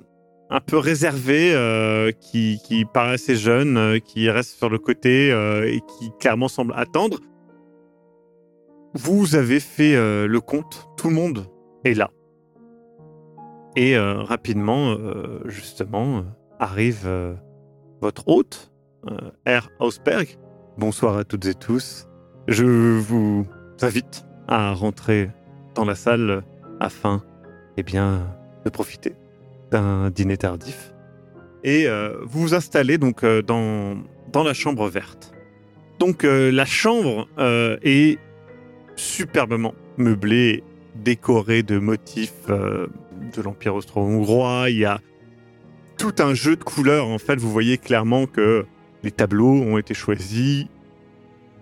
un 0.50 0.60
peu 0.60 0.78
réservé, 0.78 1.54
euh, 1.54 2.12
qui, 2.12 2.60
qui 2.64 2.86
paraît 2.86 3.14
assez 3.14 3.36
jeune, 3.36 3.78
euh, 3.78 4.00
qui 4.00 4.30
reste 4.30 4.58
sur 4.58 4.70
le 4.70 4.78
côté 4.78 5.32
euh, 5.32 5.68
et 5.68 5.82
qui 5.82 6.12
clairement 6.20 6.48
semble 6.48 6.74
attendre. 6.76 7.20
Vous 8.94 9.36
avez 9.36 9.60
fait 9.60 9.96
euh, 9.96 10.28
le 10.28 10.40
compte, 10.40 10.88
tout 10.98 11.10
le 11.10 11.16
monde 11.16 11.48
est 11.84 11.94
là. 11.94 12.12
Et 13.76 13.98
euh, 13.98 14.22
rapidement, 14.22 14.92
euh, 14.92 15.42
justement, 15.46 16.20
euh, 16.20 16.22
arrive 16.60 17.04
euh, 17.06 17.34
votre 18.02 18.28
hôte, 18.28 18.72
euh, 19.10 19.32
R. 19.48 19.70
Hausberg. 19.80 20.38
Bonsoir 20.78 21.18
à 21.18 21.24
toutes 21.24 21.46
et 21.46 21.54
tous. 21.54 22.08
Je 22.48 22.66
vous 22.66 23.48
invite 23.82 24.26
à 24.48 24.74
rentrer 24.74 25.32
dans 25.74 25.86
la 25.86 25.96
salle 25.96 26.44
afin, 26.80 27.24
eh 27.78 27.84
bien, 27.84 28.28
de 28.66 28.70
profiter 28.70 29.16
d'un 29.72 30.10
dîner 30.10 30.38
tardif. 30.38 30.94
Et 31.64 31.88
euh, 31.88 32.18
vous 32.24 32.42
vous 32.42 32.54
installez 32.54 32.98
donc 32.98 33.24
euh, 33.24 33.42
dans, 33.42 33.98
dans 34.32 34.44
la 34.44 34.54
chambre 34.54 34.88
verte. 34.88 35.34
Donc 36.00 36.24
euh, 36.24 36.52
la 36.52 36.66
chambre 36.66 37.28
est 37.38 38.20
superbement 38.96 39.74
meublée, 39.98 40.64
décorée 40.96 41.64
de 41.64 41.80
motifs 41.80 42.48
de 42.48 43.42
l'Empire 43.42 43.76
austro-hongrois. 43.76 44.70
Il 44.70 44.78
y 44.78 44.86
a 44.86 45.00
tout 45.98 46.16
un 46.20 46.34
jeu 46.34 46.56
de 46.56 46.64
couleurs. 46.64 47.08
En 47.08 47.18
fait, 47.18 47.38
vous 47.38 47.52
voyez 47.52 47.78
clairement 47.78 48.26
que 48.26 48.66
les 49.04 49.12
tableaux 49.12 49.54
ont 49.54 49.78
été 49.78 49.94
choisis, 49.94 50.66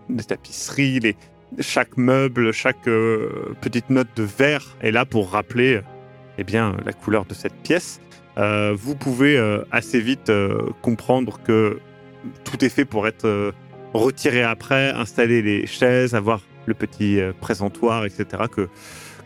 les 0.09 0.23
tapisseries, 0.23 0.99
les, 0.99 1.15
chaque 1.59 1.97
meuble, 1.97 2.51
chaque 2.51 2.87
euh, 2.87 3.53
petite 3.61 3.89
note 3.89 4.07
de 4.15 4.23
vert 4.23 4.75
est 4.81 4.91
là 4.91 5.05
pour 5.05 5.31
rappeler 5.31 5.81
eh 6.37 6.43
bien, 6.43 6.75
la 6.85 6.93
couleur 6.93 7.25
de 7.25 7.33
cette 7.33 7.53
pièce. 7.53 7.99
Euh, 8.37 8.75
vous 8.75 8.95
pouvez 8.95 9.37
euh, 9.37 9.63
assez 9.71 9.99
vite 9.99 10.31
comprendre 10.81 11.39
que 11.43 11.79
tout 12.43 12.63
est 12.65 12.69
fait 12.69 12.85
pour 12.85 13.07
être 13.07 13.53
retiré 13.93 14.41
après, 14.43 14.91
installer 14.91 15.41
les 15.41 15.67
chaises, 15.67 16.15
avoir 16.15 16.41
le 16.65 16.73
petit 16.73 17.19
présentoir, 17.41 18.05
etc. 18.05 18.43
que, 18.49 18.69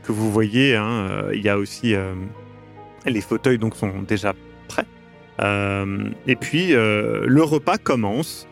que 0.03 0.11
vous 0.11 0.31
voyez. 0.31 0.75
hein. 0.75 1.27
Il 1.33 1.41
y 1.41 1.49
a 1.49 1.57
aussi 1.57 1.95
les 3.05 3.21
fauteuils 3.21 3.59
donc 3.59 3.75
sont 3.75 4.01
déjà 4.01 4.33
prêts. 4.67 4.85
Euh, 5.39 6.09
et 6.25 6.35
puis 6.35 6.73
euh, 6.73 7.23
le 7.27 7.43
repas 7.43 7.77
commence 7.77 8.47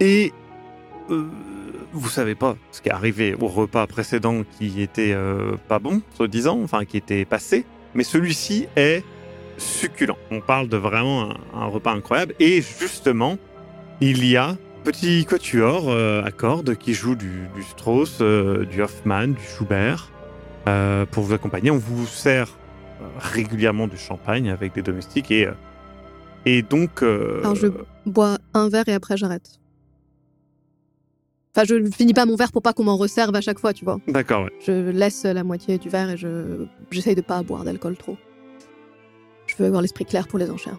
et 0.00 0.32
euh, 1.10 1.28
vous 1.92 2.08
savez 2.08 2.34
pas 2.34 2.56
ce 2.70 2.80
qui 2.80 2.88
est 2.88 2.92
arrivé 2.92 3.34
au 3.38 3.46
repas 3.46 3.86
précédent 3.86 4.44
qui 4.58 4.80
était 4.80 5.12
euh, 5.12 5.56
pas 5.68 5.78
bon, 5.78 6.00
soi-disant, 6.16 6.60
enfin 6.62 6.86
qui 6.86 6.96
était 6.96 7.26
passé, 7.26 7.66
mais 7.94 8.04
celui-ci 8.04 8.66
est 8.76 9.04
succulent. 9.58 10.16
On 10.30 10.40
parle 10.40 10.68
de 10.68 10.78
vraiment 10.78 11.34
un, 11.52 11.66
repas 11.66 11.92
incroyable 11.92 12.34
et 12.40 12.62
justement, 12.62 13.36
il 14.00 14.24
y 14.24 14.38
a 14.38 14.56
petit 14.84 15.26
quatuor 15.26 15.90
à 15.90 16.30
cordes 16.30 16.76
qui 16.76 16.94
joue 16.94 17.14
du, 17.14 17.48
du 17.54 17.62
Strauss, 17.62 18.22
du 18.22 18.80
Hoffmann, 18.80 19.34
du 19.34 19.42
Schubert 19.42 20.10
pour 21.10 21.24
vous 21.24 21.34
accompagner. 21.34 21.70
On 21.70 21.76
vous 21.76 22.06
sert 22.06 22.56
régulièrement 23.18 23.86
du 23.86 23.96
champagne 23.96 24.50
avec 24.50 24.74
des 24.74 24.82
domestiques 24.82 25.30
et 25.30 25.46
euh, 25.46 25.52
et 26.46 26.62
donc 26.62 27.02
euh, 27.02 27.40
Alors, 27.40 27.54
je 27.54 27.66
bois 28.06 28.38
un 28.54 28.68
verre 28.68 28.88
et 28.88 28.94
après 28.94 29.16
j'arrête. 29.16 29.58
Enfin, 31.54 31.66
je 31.66 31.74
ne 31.74 31.90
finis 31.90 32.14
pas 32.14 32.26
mon 32.26 32.36
verre 32.36 32.52
pour 32.52 32.62
pas 32.62 32.72
qu'on 32.72 32.84
m'en 32.84 32.96
resserve 32.96 33.34
à 33.34 33.40
chaque 33.40 33.58
fois, 33.58 33.72
tu 33.72 33.84
vois. 33.84 33.98
d'accord. 34.06 34.44
ouais. 34.44 34.52
Je 34.64 34.90
laisse 34.90 35.24
la 35.24 35.44
moitié 35.44 35.78
du 35.78 35.88
verre 35.88 36.10
et 36.10 36.16
je 36.16 36.66
j'essaye 36.90 37.14
de 37.14 37.20
pas 37.20 37.42
boire 37.42 37.64
d'alcool 37.64 37.96
trop. 37.96 38.16
Je 39.46 39.56
veux 39.58 39.66
avoir 39.66 39.82
l'esprit 39.82 40.04
clair 40.04 40.28
pour 40.28 40.38
les 40.38 40.50
enchères. 40.50 40.78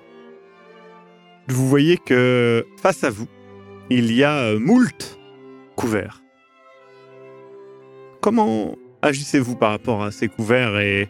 vous 1.49 1.67
voyez 1.67 1.97
que 1.97 2.65
face 2.77 3.03
à 3.03 3.09
vous, 3.09 3.27
il 3.89 4.13
y 4.13 4.23
a 4.23 4.37
euh, 4.37 4.59
moult 4.59 5.19
couverts. 5.75 6.23
Comment 8.21 8.75
agissez-vous 9.01 9.55
par 9.55 9.71
rapport 9.71 10.03
à 10.03 10.11
ces 10.11 10.29
couverts 10.29 10.79
et 10.79 11.09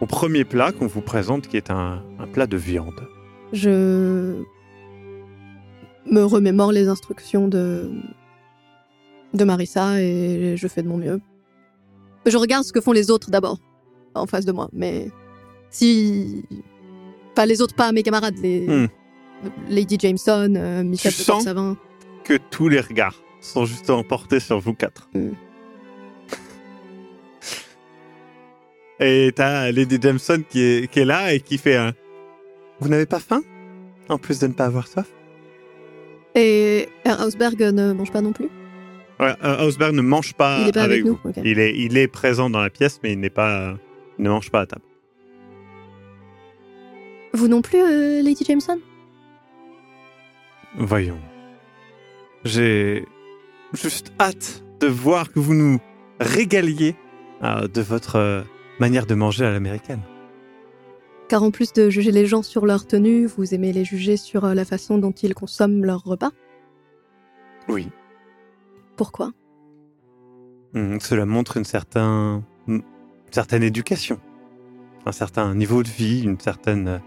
au 0.00 0.06
premier 0.06 0.44
plat 0.44 0.72
qu'on 0.72 0.86
vous 0.86 1.00
présente 1.00 1.48
qui 1.48 1.56
est 1.56 1.70
un, 1.70 2.02
un 2.18 2.26
plat 2.26 2.46
de 2.46 2.56
viande 2.56 3.08
Je 3.52 4.42
me 6.10 6.22
remémore 6.22 6.72
les 6.72 6.88
instructions 6.88 7.48
de 7.48 7.90
de 9.34 9.44
Marissa 9.44 10.00
et 10.00 10.56
je 10.56 10.68
fais 10.68 10.82
de 10.82 10.88
mon 10.88 10.96
mieux. 10.96 11.20
Je 12.24 12.36
regarde 12.38 12.64
ce 12.64 12.72
que 12.72 12.80
font 12.80 12.92
les 12.92 13.10
autres 13.10 13.30
d'abord 13.30 13.58
en 14.14 14.26
face 14.26 14.44
de 14.46 14.52
moi, 14.52 14.68
mais 14.72 15.10
si 15.70 16.44
pas 17.34 17.44
les 17.44 17.60
autres, 17.60 17.74
pas 17.74 17.92
mes 17.92 18.02
camarades, 18.02 18.36
les 18.42 18.66
Hmm. 18.66 18.88
Lady 19.68 19.98
Jameson, 20.00 20.54
euh, 20.56 20.82
Michel 20.82 21.12
Tu 21.12 21.18
de 21.18 21.24
sens 21.24 21.44
Savin. 21.44 21.76
Que 22.24 22.38
tous 22.50 22.68
les 22.68 22.80
regards 22.80 23.14
sont 23.40 23.66
justement 23.66 24.02
portés 24.02 24.40
sur 24.40 24.58
vous 24.58 24.74
quatre. 24.74 25.08
Mm. 25.14 25.28
Et 29.00 29.32
t'as 29.34 29.70
Lady 29.72 29.98
Jameson 30.00 30.42
qui 30.48 30.60
est, 30.62 30.90
qui 30.90 31.00
est 31.00 31.04
là 31.04 31.34
et 31.34 31.40
qui 31.40 31.58
fait 31.58 31.76
un... 31.76 31.92
Vous 32.80 32.88
n'avez 32.88 33.06
pas 33.06 33.20
faim? 33.20 33.42
En 34.08 34.18
plus 34.18 34.38
de 34.40 34.46
ne 34.46 34.52
pas 34.52 34.66
avoir 34.66 34.86
soif? 34.88 35.06
Et 36.34 36.88
Hausberg 37.06 37.60
ne 37.60 37.92
mange 37.92 38.12
pas 38.12 38.20
non 38.20 38.32
plus? 38.32 38.48
Ouais, 39.18 39.34
Hausberg 39.60 39.94
ne 39.94 40.02
mange 40.02 40.34
pas, 40.34 40.60
Il 40.60 40.68
est 40.68 40.72
pas 40.72 40.82
avec 40.82 41.02
vous. 41.02 41.18
nous. 41.24 41.32
Il, 41.42 41.58
est, 41.58 41.74
il 41.76 41.96
est 41.96 42.08
présent 42.08 42.50
dans 42.50 42.60
la 42.60 42.68
pièce, 42.70 43.00
mais 43.02 43.12
il 43.12 43.20
n'est 43.20 43.30
pas, 43.30 43.74
il 44.18 44.24
ne 44.24 44.28
mange 44.30 44.50
pas 44.50 44.60
à 44.60 44.66
table. 44.66 44.84
Vous 47.32 47.48
non 47.48 47.62
plus, 47.62 47.80
euh, 47.80 48.22
Lady 48.22 48.44
Jameson? 48.46 48.78
Voyons. 50.78 51.18
J'ai 52.44 53.06
juste 53.72 54.12
hâte 54.20 54.62
de 54.80 54.86
voir 54.86 55.32
que 55.32 55.38
vous 55.38 55.54
nous 55.54 55.80
régaliez 56.20 56.94
euh, 57.42 57.66
de 57.68 57.80
votre 57.80 58.16
euh, 58.16 58.42
manière 58.78 59.06
de 59.06 59.14
manger 59.14 59.44
à 59.44 59.50
l'américaine. 59.50 60.02
Car 61.28 61.42
en 61.42 61.50
plus 61.50 61.72
de 61.72 61.90
juger 61.90 62.12
les 62.12 62.26
gens 62.26 62.42
sur 62.42 62.66
leur 62.66 62.86
tenue, 62.86 63.26
vous 63.26 63.52
aimez 63.52 63.72
les 63.72 63.84
juger 63.84 64.16
sur 64.16 64.44
euh, 64.44 64.54
la 64.54 64.64
façon 64.64 64.98
dont 64.98 65.10
ils 65.10 65.34
consomment 65.34 65.84
leur 65.84 66.04
repas? 66.04 66.30
Oui. 67.68 67.88
Pourquoi? 68.96 69.32
Hmm, 70.72 70.98
cela 71.00 71.26
montre 71.26 71.56
une, 71.56 71.64
certain, 71.64 72.44
une 72.68 72.82
certaine 73.30 73.64
éducation, 73.64 74.20
un 75.04 75.12
certain 75.12 75.54
niveau 75.54 75.82
de 75.82 75.88
vie, 75.88 76.22
une 76.22 76.38
certaine 76.38 76.88
euh, 76.88 76.98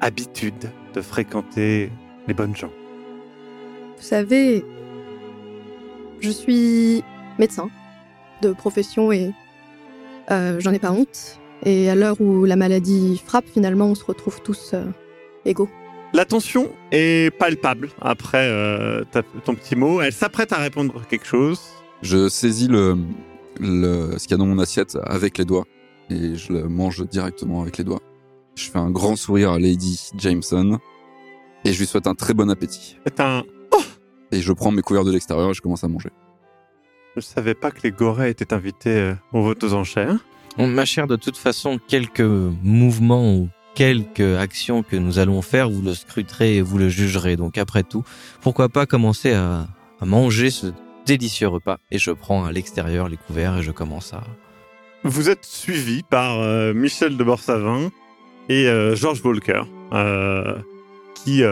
habitude 0.00 0.70
de 0.94 1.00
fréquenter 1.02 1.90
les 2.26 2.34
bonnes 2.34 2.56
gens. 2.56 2.72
Vous 3.96 4.02
savez, 4.02 4.64
je 6.20 6.30
suis 6.30 7.04
médecin 7.38 7.68
de 8.42 8.52
profession 8.52 9.12
et 9.12 9.32
euh, 10.30 10.60
j'en 10.60 10.72
ai 10.72 10.78
pas 10.78 10.92
honte. 10.92 11.38
Et 11.64 11.88
à 11.88 11.94
l'heure 11.94 12.20
où 12.20 12.44
la 12.44 12.56
maladie 12.56 13.20
frappe, 13.24 13.46
finalement, 13.52 13.86
on 13.86 13.94
se 13.94 14.04
retrouve 14.04 14.40
tous 14.42 14.72
euh, 14.74 14.84
égaux. 15.44 15.68
La 16.12 16.24
tension 16.24 16.70
est 16.92 17.34
palpable 17.36 17.88
après 18.00 18.48
euh, 18.48 19.02
ta- 19.10 19.22
ton 19.44 19.54
petit 19.54 19.74
mot. 19.74 20.00
Elle 20.00 20.12
s'apprête 20.12 20.52
à 20.52 20.58
répondre 20.58 21.02
quelque 21.08 21.26
chose. 21.26 21.60
Je 22.02 22.28
saisis 22.28 22.68
le, 22.68 22.96
le, 23.60 24.18
ce 24.18 24.24
qu'il 24.24 24.32
y 24.32 24.34
a 24.34 24.36
dans 24.36 24.46
mon 24.46 24.58
assiette 24.58 24.98
avec 25.04 25.38
les 25.38 25.44
doigts 25.44 25.64
et 26.10 26.36
je 26.36 26.52
le 26.52 26.68
mange 26.68 27.04
directement 27.08 27.62
avec 27.62 27.78
les 27.78 27.84
doigts. 27.84 28.00
Je 28.56 28.70
fais 28.70 28.78
un 28.78 28.90
grand 28.90 29.16
sourire 29.16 29.52
à 29.52 29.58
Lady 29.58 30.10
Jameson 30.16 30.78
et 31.64 31.72
je 31.72 31.78
lui 31.78 31.86
souhaite 31.86 32.06
un 32.06 32.14
très 32.14 32.34
bon 32.34 32.50
appétit. 32.50 32.98
C'est 33.06 33.20
un... 33.20 33.42
Et 34.30 34.40
je 34.40 34.52
prends 34.52 34.70
mes 34.70 34.82
couverts 34.82 35.04
de 35.04 35.12
l'extérieur 35.12 35.50
et 35.50 35.54
je 35.54 35.62
commence 35.62 35.82
à 35.84 35.88
manger. 35.88 36.10
Je 37.16 37.20
savais 37.20 37.54
pas 37.54 37.70
que 37.70 37.80
les 37.84 37.92
Gorets 37.92 38.30
étaient 38.30 38.52
invités 38.52 38.96
euh, 38.96 39.14
au 39.32 39.42
vote 39.42 39.62
aux 39.62 39.72
enchères. 39.74 40.18
Bon, 40.58 40.66
ma 40.66 40.84
chère, 40.84 41.06
de 41.06 41.16
toute 41.16 41.36
façon, 41.36 41.78
quelques 41.88 42.20
mouvements 42.20 43.34
ou 43.34 43.48
quelques 43.74 44.38
actions 44.38 44.82
que 44.82 44.96
nous 44.96 45.18
allons 45.18 45.42
faire, 45.42 45.70
vous 45.70 45.82
le 45.82 45.94
scruterez 45.94 46.56
et 46.56 46.62
vous 46.62 46.78
le 46.78 46.88
jugerez. 46.88 47.36
Donc 47.36 47.58
après 47.58 47.82
tout, 47.82 48.04
pourquoi 48.40 48.68
pas 48.68 48.86
commencer 48.86 49.32
à, 49.32 49.66
à 50.00 50.06
manger 50.06 50.50
ce 50.50 50.68
délicieux 51.06 51.48
repas? 51.48 51.78
Et 51.90 51.98
je 51.98 52.10
prends 52.10 52.44
à 52.44 52.52
l'extérieur 52.52 53.08
les 53.08 53.16
couverts 53.16 53.58
et 53.58 53.62
je 53.62 53.70
commence 53.70 54.12
à. 54.12 54.22
Vous 55.04 55.28
êtes 55.28 55.44
suivi 55.44 56.02
par 56.02 56.40
euh, 56.40 56.72
Michel 56.72 57.16
de 57.16 57.24
Borsavin 57.24 57.90
et 58.48 58.68
euh, 58.68 58.96
George 58.96 59.20
Walker, 59.24 59.62
euh, 59.92 60.56
qui 61.14 61.42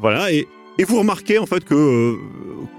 voilà 0.00 0.32
et, 0.32 0.46
et 0.78 0.84
vous 0.84 0.98
remarquez 0.98 1.38
en 1.38 1.46
fait 1.46 1.64
que 1.64 1.74
euh, 1.74 2.16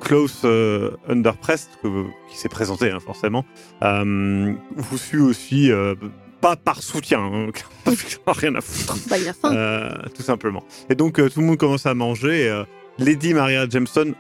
Klaus 0.01 0.41
euh, 0.45 0.91
Underprest, 1.07 1.69
que- 1.81 2.05
qui 2.29 2.37
s'est 2.37 2.49
présenté 2.49 2.89
hein, 2.91 2.99
forcément, 2.99 3.45
euh, 3.83 4.53
vous 4.75 4.97
suit 4.97 5.19
aussi 5.19 5.71
euh, 5.71 5.95
pas 6.41 6.55
par 6.55 6.81
soutien, 6.83 7.19
hein, 7.21 7.47
parce 7.85 8.01
qu'il 8.03 8.17
en 8.25 8.31
a 8.31 8.33
rien 8.33 8.55
à 8.55 8.61
foutre. 8.61 8.97
Bah, 9.09 9.17
il 9.17 9.27
a 9.29 9.33
faim. 9.33 9.53
Euh, 9.55 9.89
tout 10.15 10.23
simplement. 10.23 10.63
Et 10.89 10.95
donc 10.95 11.19
euh, 11.19 11.29
tout 11.29 11.39
le 11.41 11.45
monde 11.47 11.57
commence 11.57 11.85
à 11.85 11.93
manger. 11.93 12.43
et, 12.45 12.49
euh, 12.49 12.63
Lady 12.99 13.33
Maria 13.33 13.67
Jameson 13.67 14.13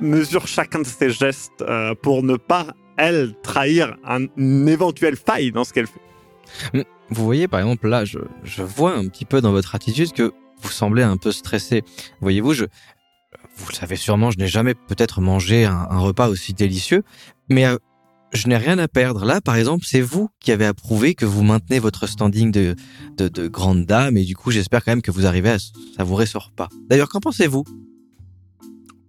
mesure 0.00 0.46
chacun 0.46 0.78
de 0.80 0.86
ses 0.86 1.10
gestes 1.10 1.60
euh, 1.62 1.94
pour 1.94 2.22
ne 2.22 2.36
pas, 2.36 2.68
elle, 2.96 3.34
trahir 3.42 3.96
un- 4.06 4.26
une 4.36 4.68
éventuelle 4.68 5.16
faille 5.16 5.52
dans 5.52 5.64
ce 5.64 5.72
qu'elle 5.72 5.86
fait. 5.86 6.84
Vous 7.10 7.24
voyez, 7.24 7.46
par 7.48 7.60
exemple, 7.60 7.88
là, 7.88 8.04
je, 8.06 8.18
je 8.44 8.62
vois 8.62 8.94
un 8.94 9.06
petit 9.08 9.24
peu 9.26 9.40
dans 9.42 9.52
votre 9.52 9.74
attitude 9.74 10.12
que 10.12 10.32
vous 10.62 10.70
semblez 10.70 11.02
un 11.02 11.16
peu 11.16 11.32
stressé. 11.32 11.82
Voyez-vous, 12.20 12.54
je, 12.54 12.64
vous 13.56 13.66
le 13.68 13.74
savez 13.74 13.96
sûrement, 13.96 14.30
je 14.30 14.38
n'ai 14.38 14.48
jamais 14.48 14.74
peut-être 14.74 15.20
mangé 15.20 15.64
un, 15.64 15.86
un 15.90 15.98
repas 15.98 16.28
aussi 16.28 16.54
délicieux, 16.54 17.02
mais 17.48 17.66
euh, 17.66 17.76
je 18.32 18.48
n'ai 18.48 18.56
rien 18.56 18.78
à 18.78 18.88
perdre. 18.88 19.24
Là, 19.26 19.40
par 19.40 19.56
exemple, 19.56 19.84
c'est 19.86 20.00
vous 20.00 20.28
qui 20.40 20.52
avez 20.52 20.64
approuvé 20.66 21.14
que 21.14 21.26
vous 21.26 21.42
maintenez 21.42 21.78
votre 21.78 22.06
standing 22.06 22.50
de, 22.50 22.76
de, 23.18 23.28
de 23.28 23.48
grande 23.48 23.84
dame, 23.84 24.16
et 24.16 24.24
du 24.24 24.34
coup, 24.36 24.50
j'espère 24.50 24.84
quand 24.84 24.92
même 24.92 25.02
que 25.02 25.10
vous 25.10 25.26
arrivez 25.26 25.50
à 25.50 25.58
savourer 25.96 26.26
ce 26.26 26.38
repas. 26.38 26.68
D'ailleurs, 26.88 27.08
qu'en 27.10 27.20
pensez-vous? 27.20 27.64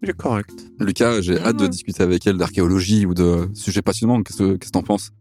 Il 0.02 0.10
est 0.10 0.18
correct. 0.18 0.52
Lucas, 0.82 1.22
j'ai 1.22 1.40
hâte 1.40 1.56
de 1.56 1.68
discuter 1.68 2.04
avec 2.04 2.28
elle 2.28 2.36
d'archéologie 2.36 3.06
ou 3.06 3.14
de 3.14 3.50
sujets 3.54 3.82
passionnants. 3.82 4.22
Qu'est-ce 4.22 4.40
que 4.40 4.58
que 4.58 4.70
t'en 4.70 4.84
penses? 4.84 5.12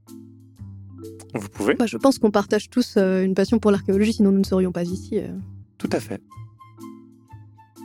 Vous 1.35 1.49
pouvez 1.49 1.75
Bah, 1.75 1.87
je 1.87 1.97
pense 1.97 2.19
qu'on 2.19 2.33
partage 2.33 2.69
tous 2.69 2.95
euh, 2.97 3.23
une 3.23 3.35
passion 3.35 3.61
pour 3.61 3.71
l'archéologie, 3.71 4.15
sinon 4.15 4.33
nous 4.33 4.41
ne 4.41 4.45
serions 4.45 4.73
pas 4.73 4.83
ici. 4.83 5.19
euh. 5.21 5.29
Tout 5.79 5.91
à 5.93 6.01
fait. 6.01 6.21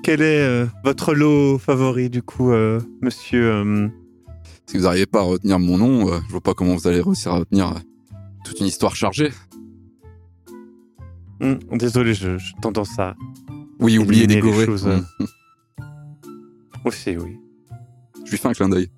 Quel 0.03 0.22
est 0.22 0.39
euh, 0.41 0.65
votre 0.84 1.13
lot 1.13 1.58
favori, 1.58 2.10
du 2.10 2.22
coup, 2.22 2.51
euh, 2.51 2.79
monsieur 3.01 3.51
euh, 3.51 3.88
Si 4.67 4.77
vous 4.77 4.84
n'arrivez 4.84 5.06
pas 5.06 5.20
à 5.20 5.24
retenir 5.24 5.60
mon 5.60 5.77
nom, 5.77 6.10
euh, 6.12 6.20
je 6.27 6.32
vois 6.32 6.41
pas 6.41 6.53
comment 6.53 6.75
vous 6.75 6.88
allez 6.88 7.01
réussir 7.01 7.34
à 7.34 7.39
retenir 7.39 7.74
toute 8.46 8.60
une 8.60 8.67
histoire 8.67 8.96
chargée. 8.96 9.32
hum, 11.41 11.60
Désolé, 11.74 12.13
je- 12.13 12.38
j'ai 12.38 12.53
tendance 12.62 12.98
à... 13.00 13.15
Oui, 13.79 13.98
oubliez 13.98 14.24
Éliminer 14.24 14.41
des 14.41 14.51
gorées. 14.51 14.65
choses. 14.65 14.88
Aussi, 16.86 17.17
oui. 17.17 17.38
Je 18.25 18.32
lui 18.32 18.38
fais 18.38 18.48
un 18.48 18.53
clin 18.53 18.70
d'œil. 18.70 18.89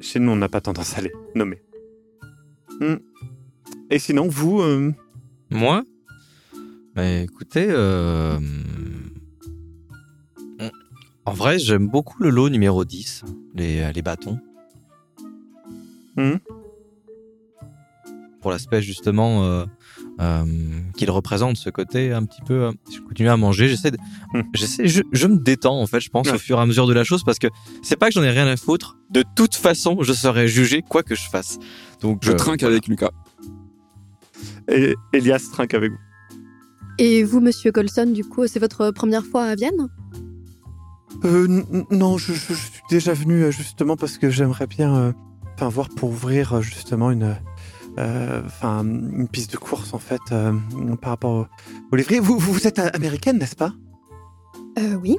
Chez 0.00 0.20
nous, 0.20 0.30
on 0.30 0.36
n'a 0.36 0.48
pas 0.48 0.60
tendance 0.60 0.96
à 0.96 1.00
les 1.00 1.12
nommer. 1.34 1.60
Hum. 2.80 2.98
Et 3.90 3.98
sinon, 3.98 4.28
vous... 4.28 4.60
euh, 4.60 4.92
Moi? 5.50 5.82
Bah 6.96 7.06
écoutez, 7.06 7.66
euh... 7.68 8.38
en 11.26 11.32
vrai, 11.34 11.58
j'aime 11.58 11.88
beaucoup 11.88 12.22
le 12.22 12.30
lot 12.30 12.48
numéro 12.48 12.86
10, 12.86 13.24
les, 13.54 13.92
les 13.92 14.02
bâtons. 14.02 14.38
Mhm. 16.16 16.38
Pour 18.40 18.50
l'aspect 18.50 18.80
justement 18.80 19.44
euh, 19.44 19.66
euh, 20.20 20.44
qu'il 20.96 21.10
représente, 21.10 21.56
ce 21.56 21.68
côté 21.68 22.12
un 22.12 22.24
petit 22.24 22.40
peu... 22.42 22.54
euh, 22.54 22.72
je 22.90 23.00
continue 23.00 23.28
à 23.28 23.36
manger, 23.36 23.68
j'essaie 23.68 23.90
de... 23.90 23.98
Mhm. 24.32 24.44
j'essaie, 24.54 24.86
je, 24.88 25.02
je 25.12 25.26
me 25.26 25.36
détends 25.36 25.78
en 25.78 25.86
fait, 25.86 26.00
je 26.00 26.08
pense, 26.08 26.28
au 26.28 26.38
fur 26.38 26.56
et 26.58 26.62
à 26.62 26.66
mesure 26.66 26.86
de 26.86 26.94
la 26.94 27.04
chose, 27.04 27.24
parce 27.24 27.38
que 27.38 27.48
c'est 27.82 27.96
pas 27.96 28.06
que 28.08 28.14
j'en 28.14 28.22
ai 28.22 28.30
rien 28.30 28.46
à 28.46 28.56
foutre. 28.56 28.96
De 29.10 29.22
toute 29.34 29.54
façon, 29.54 29.98
je 30.02 30.14
serai 30.14 30.48
jugé 30.48 30.80
quoi 30.80 31.02
que 31.02 31.14
je 31.14 31.28
fasse. 31.28 31.58
Donc, 32.00 32.20
Je 32.24 32.32
euh, 32.32 32.36
trinque 32.36 32.60
voilà. 32.60 32.76
avec 32.76 32.86
Lucas. 32.86 33.10
et 34.68 34.94
Elias 35.12 35.46
trinque 35.52 35.74
avec 35.74 35.90
vous. 35.92 35.98
Et 36.98 37.22
vous, 37.24 37.40
monsieur 37.40 37.72
Colson, 37.72 38.06
du 38.06 38.24
coup, 38.24 38.46
c'est 38.46 38.58
votre 38.58 38.90
première 38.90 39.24
fois 39.24 39.44
à 39.44 39.54
Vienne? 39.54 39.88
Euh, 41.24 41.62
non, 41.90 42.18
je, 42.18 42.32
je- 42.32 42.52
je 42.52 42.54
suis 42.54 42.82
déjà 42.90 43.12
venu 43.14 43.42
euh, 43.44 43.50
justement 43.50 43.96
parce 43.96 44.18
que 44.18 44.28
j'aimerais 44.30 44.66
bien 44.66 44.94
euh, 44.94 45.12
enfin, 45.54 45.68
voir 45.68 45.88
pour 45.88 46.10
ouvrir 46.10 46.54
euh, 46.54 46.60
justement 46.60 47.10
une, 47.10 47.36
euh, 47.98 48.42
une 48.62 49.28
piste 49.28 49.52
de 49.52 49.56
course 49.56 49.94
en 49.94 49.98
fait 49.98 50.20
par 51.00 51.10
rapport 51.10 51.46
au, 51.92 51.96
au. 51.96 52.20
Vous, 52.22 52.38
vous, 52.38 52.66
êtes 52.66 52.78
américaine, 52.78 53.38
n'est-ce 53.38 53.56
pas? 53.56 53.72
Euh, 54.78 54.94
oui. 54.94 55.16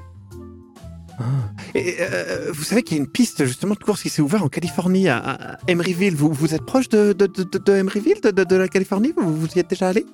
Et 1.74 1.96
euh, 2.00 2.52
vous 2.54 2.64
savez 2.64 2.84
qu'il 2.84 2.98
y 2.98 3.00
a 3.00 3.04
une 3.04 3.10
piste 3.10 3.44
justement 3.46 3.74
de 3.74 3.84
course 3.84 4.04
qui 4.04 4.10
s'est 4.10 4.22
ouverte 4.22 4.44
en 4.44 4.50
Californie, 4.50 5.08
à, 5.10 5.18
à 5.18 5.58
Emeryville. 5.68 6.16
Vous, 6.16 6.32
vous 6.32 6.54
êtes 6.54 6.64
proche 6.64 6.90
de, 6.90 7.14
de, 7.14 7.26
de, 7.26 7.74
Emeryville, 7.74 8.22
de, 8.22 8.30
de- 8.30 8.44
de 8.44 8.56
la 8.56 8.68
Californie? 8.68 9.14
Vous, 9.18 9.36
vous 9.36 9.48
y 9.56 9.60
êtes 9.60 9.70
déjà 9.72 9.90
allé? 9.90 10.06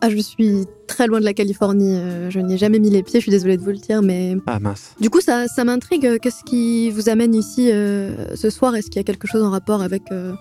Ah, 0.00 0.10
je 0.10 0.18
suis 0.18 0.64
très 0.86 1.06
loin 1.08 1.18
de 1.18 1.24
la 1.24 1.34
Californie. 1.34 1.96
euh, 1.96 2.30
je 2.30 2.38
n'y 2.38 2.54
ai 2.54 2.58
jamais 2.58 2.78
mis 2.78 2.88
les 2.90 3.02
pieds, 3.02 3.18
je 3.20 3.24
suis 3.24 3.30
désolée 3.32 3.56
de 3.56 3.62
vous 3.62 3.70
le 3.70 3.78
dire, 3.78 4.00
mais 4.00 4.36
Ah 4.46 4.60
mince. 4.60 4.94
du 5.00 5.10
coup, 5.10 5.20
ça, 5.20 5.48
ça 5.48 5.64
m'intrigue. 5.64 6.18
Qu'est-ce 6.20 6.44
qui 6.44 6.90
vous 6.90 7.08
amène 7.08 7.34
ici 7.34 7.70
euh, 7.72 8.36
ce 8.36 8.48
soir? 8.50 8.76
Est-ce 8.76 8.86
qu'il 8.90 8.96
y 8.96 9.00
a 9.00 9.04
quelque 9.04 9.26
chose 9.26 9.42
en 9.42 9.50
rapport 9.50 9.82
avec 9.82 10.02
euh, 10.12 10.34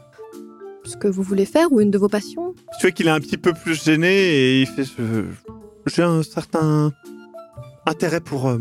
ce 0.86 0.96
que 0.96 1.08
vous 1.08 1.24
voulez 1.24 1.46
faire 1.46 1.72
ou 1.72 1.82
une 1.82 1.90
de 1.90 1.98
vos 1.98 2.08
passions? 2.08 2.54
Tu 2.80 2.86
vois 2.88 2.92
qu'il 2.92 3.08
est 3.08 3.12
un 3.12 3.20
petit 3.20 3.38
peu 3.38 3.52
plus 3.54 3.84
gêné 3.84 4.10
et 4.16 4.62
il 4.62 4.68
fait 4.68 4.86
ce... 4.86 5.26
J'ai 5.88 6.04
un 6.04 6.22
certain 6.22 6.92
intérêt 7.88 8.22
pour... 8.22 8.48
euh, 8.48 8.60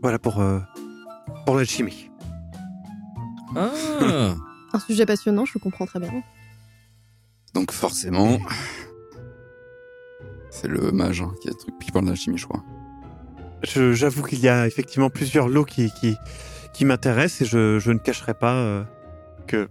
voilà, 0.00 0.18
pour... 0.18 0.40
euh, 0.40 0.58
pour 1.44 1.56
l'alchimie. 1.56 2.10
Ah 3.56 3.70
Un 4.72 4.78
sujet 4.80 5.04
passionnant, 5.06 5.44
je 5.44 5.52
le 5.54 5.60
comprends 5.60 5.86
très 5.86 6.00
bien. 6.00 6.10
Donc 7.54 7.70
forcément, 7.70 8.38
c'est 10.64 10.70
le 10.70 10.92
mage 10.92 11.20
hein, 11.20 11.30
qui 11.42 11.48
a 11.48 11.50
le 11.50 11.56
truc 11.58 11.78
qui 11.78 11.92
parle 11.92 12.06
de 12.06 12.10
la 12.10 12.16
chimie, 12.16 12.38
je 12.38 12.46
crois. 12.46 12.64
J'avoue 13.92 14.22
qu'il 14.22 14.40
y 14.40 14.48
a 14.48 14.66
effectivement 14.66 15.10
plusieurs 15.10 15.48
lots 15.48 15.64
qui, 15.66 15.90
qui, 16.00 16.16
qui 16.72 16.84
m'intéressent 16.86 17.42
et 17.42 17.44
je, 17.44 17.78
je 17.78 17.92
ne 17.92 17.98
cacherai 17.98 18.32
pas 18.32 18.54
euh, 18.54 18.84
que... 19.46 19.68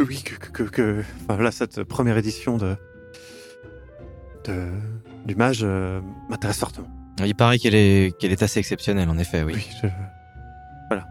Oui, 0.00 0.22
que... 0.22 0.34
que, 0.34 0.50
que, 0.50 0.62
que- 0.64 1.00
enfin, 1.22 1.34
voilà, 1.36 1.50
cette 1.50 1.82
première 1.84 2.18
édition 2.18 2.58
de... 2.58 2.76
de 4.44 4.68
du 5.24 5.34
mage 5.34 5.60
euh, 5.62 6.00
m'intéresse 6.28 6.58
fortement. 6.58 6.88
Il 7.24 7.34
paraît 7.34 7.58
qu'elle 7.58 7.74
est, 7.74 8.16
qu'elle 8.18 8.32
est 8.32 8.42
assez 8.42 8.60
exceptionnelle, 8.60 9.08
en 9.08 9.18
effet, 9.18 9.42
oui. 9.42 9.54
Oui, 9.56 9.66
je... 9.82 9.88
Voilà. 10.90 11.06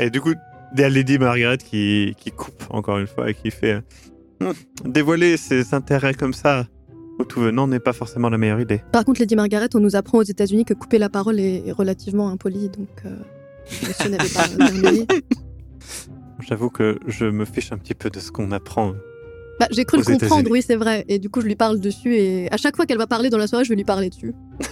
Et 0.00 0.10
du 0.10 0.20
coup, 0.20 0.34
il 0.74 0.80
y 0.80 0.84
a 0.84 0.88
Lady 0.88 1.18
Margaret 1.18 1.58
qui, 1.58 2.14
qui 2.18 2.30
coupe 2.32 2.64
encore 2.70 2.98
une 2.98 3.06
fois 3.06 3.30
et 3.30 3.34
qui 3.34 3.50
fait... 3.52 3.74
euh, 3.74 3.80
Hum, 4.40 4.54
dévoiler 4.84 5.36
ses 5.36 5.72
intérêts 5.72 6.14
comme 6.14 6.32
ça 6.34 6.66
tout 7.24 7.40
venant 7.40 7.66
n'est 7.66 7.80
pas 7.80 7.92
forcément 7.92 8.28
la 8.28 8.38
meilleure 8.38 8.60
idée. 8.60 8.82
Par 8.92 9.04
contre, 9.04 9.20
Lady 9.20 9.36
Margaret, 9.36 9.68
on 9.74 9.80
nous 9.80 9.96
apprend 9.96 10.18
aux 10.18 10.22
États-Unis 10.22 10.64
que 10.64 10.74
couper 10.74 10.98
la 10.98 11.08
parole 11.08 11.40
est 11.40 11.72
relativement 11.72 12.28
impoli, 12.28 12.68
donc 12.68 12.88
euh, 13.04 13.16
monsieur 13.86 14.10
n'avait 14.10 14.28
pas 14.28 14.48
terminé. 14.48 15.06
J'avoue 16.40 16.70
que 16.70 16.98
je 17.06 17.24
me 17.26 17.44
fiche 17.44 17.72
un 17.72 17.78
petit 17.78 17.94
peu 17.94 18.10
de 18.10 18.18
ce 18.18 18.32
qu'on 18.32 18.50
apprend. 18.50 18.94
Bah, 19.60 19.68
j'ai 19.70 19.84
cru 19.84 19.98
le 19.98 20.04
comprendre, 20.04 20.50
oui, 20.50 20.62
c'est 20.62 20.76
vrai. 20.76 21.04
Et 21.08 21.18
du 21.18 21.28
coup, 21.28 21.40
je 21.40 21.46
lui 21.46 21.54
parle 21.54 21.78
dessus. 21.78 22.16
Et 22.16 22.50
à 22.50 22.56
chaque 22.56 22.74
fois 22.74 22.84
qu'elle 22.84 22.98
va 22.98 23.06
parler 23.06 23.30
dans 23.30 23.38
la 23.38 23.46
soirée, 23.46 23.64
je 23.64 23.68
vais 23.68 23.76
lui 23.76 23.84
parler 23.84 24.10
dessus. 24.10 24.34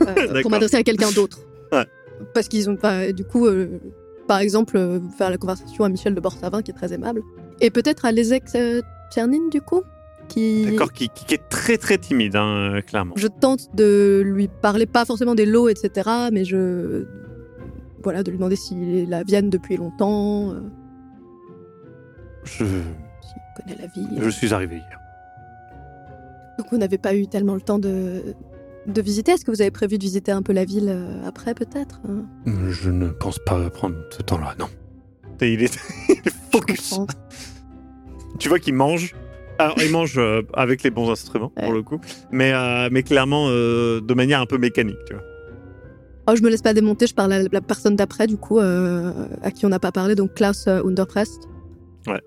Euh, 0.00 0.42
pour 0.42 0.50
m'adresser 0.50 0.76
à 0.76 0.82
quelqu'un 0.82 1.12
d'autre. 1.12 1.38
Ouais. 1.70 1.86
Parce 2.34 2.48
qu'ils 2.48 2.68
ont 2.68 2.74
pas. 2.74 3.12
Du 3.12 3.22
coup, 3.22 3.46
euh, 3.46 3.78
par 4.26 4.38
exemple, 4.38 4.76
euh, 4.76 5.00
faire 5.16 5.30
la 5.30 5.38
conversation 5.38 5.84
à 5.84 5.88
Michel 5.88 6.14
de 6.14 6.20
Borsavin, 6.20 6.62
qui 6.62 6.70
est 6.70 6.74
très 6.74 6.92
aimable. 6.92 7.22
Et 7.60 7.70
peut-être 7.70 8.04
à 8.04 8.12
Lezek 8.12 8.44
euh, 8.54 8.80
Tchernin, 9.12 9.48
du 9.50 9.60
coup? 9.60 9.82
Qui... 10.28 10.64
D'accord, 10.66 10.92
qui, 10.92 11.10
est 11.30 11.48
très 11.48 11.78
très 11.78 11.98
timide, 11.98 12.36
hein, 12.36 12.74
euh, 12.76 12.80
clairement. 12.80 13.14
Je 13.16 13.28
tente 13.28 13.74
de 13.74 14.22
lui 14.24 14.48
parler, 14.48 14.86
pas 14.86 15.04
forcément 15.04 15.34
des 15.34 15.46
lots, 15.46 15.68
etc. 15.68 16.10
Mais 16.32 16.44
je. 16.44 17.06
Voilà, 18.02 18.22
de 18.22 18.30
lui 18.30 18.38
demander 18.38 18.56
s'il 18.56 19.08
la 19.08 19.22
vienne 19.22 19.48
depuis 19.48 19.76
longtemps, 19.76 20.50
euh, 20.52 20.60
Je, 22.44 22.64
s'il 22.64 23.42
connaît 23.56 23.76
la 23.80 23.86
ville. 23.86 24.22
je 24.22 24.28
suis 24.28 24.52
arrivé 24.52 24.76
hier. 24.76 24.98
Donc 26.58 26.66
vous 26.70 26.76
n'avez 26.76 26.98
pas 26.98 27.14
eu 27.14 27.26
tellement 27.26 27.54
le 27.54 27.62
temps 27.62 27.78
de, 27.78 28.34
de 28.86 29.00
visiter. 29.00 29.32
Est-ce 29.32 29.44
que 29.44 29.50
vous 29.50 29.62
avez 29.62 29.70
prévu 29.70 29.96
de 29.96 30.02
visiter 30.02 30.32
un 30.32 30.42
peu 30.42 30.52
la 30.52 30.64
ville 30.66 30.88
euh, 30.88 31.26
après, 31.26 31.54
peut-être 31.54 32.00
hein? 32.08 32.24
Je 32.68 32.90
ne 32.90 33.08
pense 33.08 33.38
pas 33.38 33.70
prendre 33.70 33.96
ce 34.10 34.22
temps-là, 34.22 34.54
non. 34.58 34.68
Et 35.40 35.54
il 35.54 35.62
est, 35.62 35.78
il 36.08 36.16
est 36.16 36.34
focus. 36.52 37.00
Tu 38.38 38.48
vois 38.48 38.58
qu'il 38.58 38.74
mange. 38.74 39.14
Alors, 39.64 39.82
il 39.82 39.90
mange 39.90 40.18
euh, 40.18 40.42
avec 40.52 40.82
les 40.82 40.90
bons 40.90 41.10
instruments, 41.10 41.48
pour 41.48 41.72
le 41.72 41.82
coup. 41.82 41.98
Mais, 42.30 42.52
euh, 42.52 42.90
mais 42.92 43.02
clairement, 43.02 43.46
euh, 43.48 44.00
de 44.00 44.12
manière 44.12 44.40
un 44.40 44.46
peu 44.46 44.58
mécanique, 44.58 44.98
tu 45.06 45.14
vois. 45.14 45.22
Oh, 46.26 46.36
je 46.36 46.42
me 46.42 46.50
laisse 46.50 46.60
pas 46.60 46.74
démonter, 46.74 47.06
je 47.06 47.14
parle 47.14 47.32
à 47.32 47.42
la 47.42 47.60
personne 47.62 47.96
d'après, 47.96 48.26
du 48.26 48.36
coup, 48.36 48.58
euh, 48.58 49.12
à 49.42 49.50
qui 49.50 49.64
on 49.64 49.70
n'a 49.70 49.78
pas 49.78 49.92
parlé, 49.92 50.14
donc 50.14 50.34
Klaus 50.34 50.66
euh, 50.66 50.82
Underprest. 50.84 51.48
Ouais. 52.06 52.20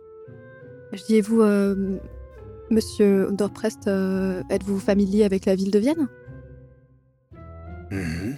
Je 0.93 1.03
dis, 1.03 1.17
et 1.17 1.21
vous, 1.21 1.41
euh, 1.41 1.99
monsieur 2.71 3.29
Underprest, 3.29 3.87
euh, 3.87 4.41
êtes-vous 4.49 4.79
familier 4.79 5.23
avec 5.23 5.45
la 5.45 5.53
ville 5.53 5.71
de 5.71 5.79
Vienne? 5.79 6.07
Mhm. 7.91 8.37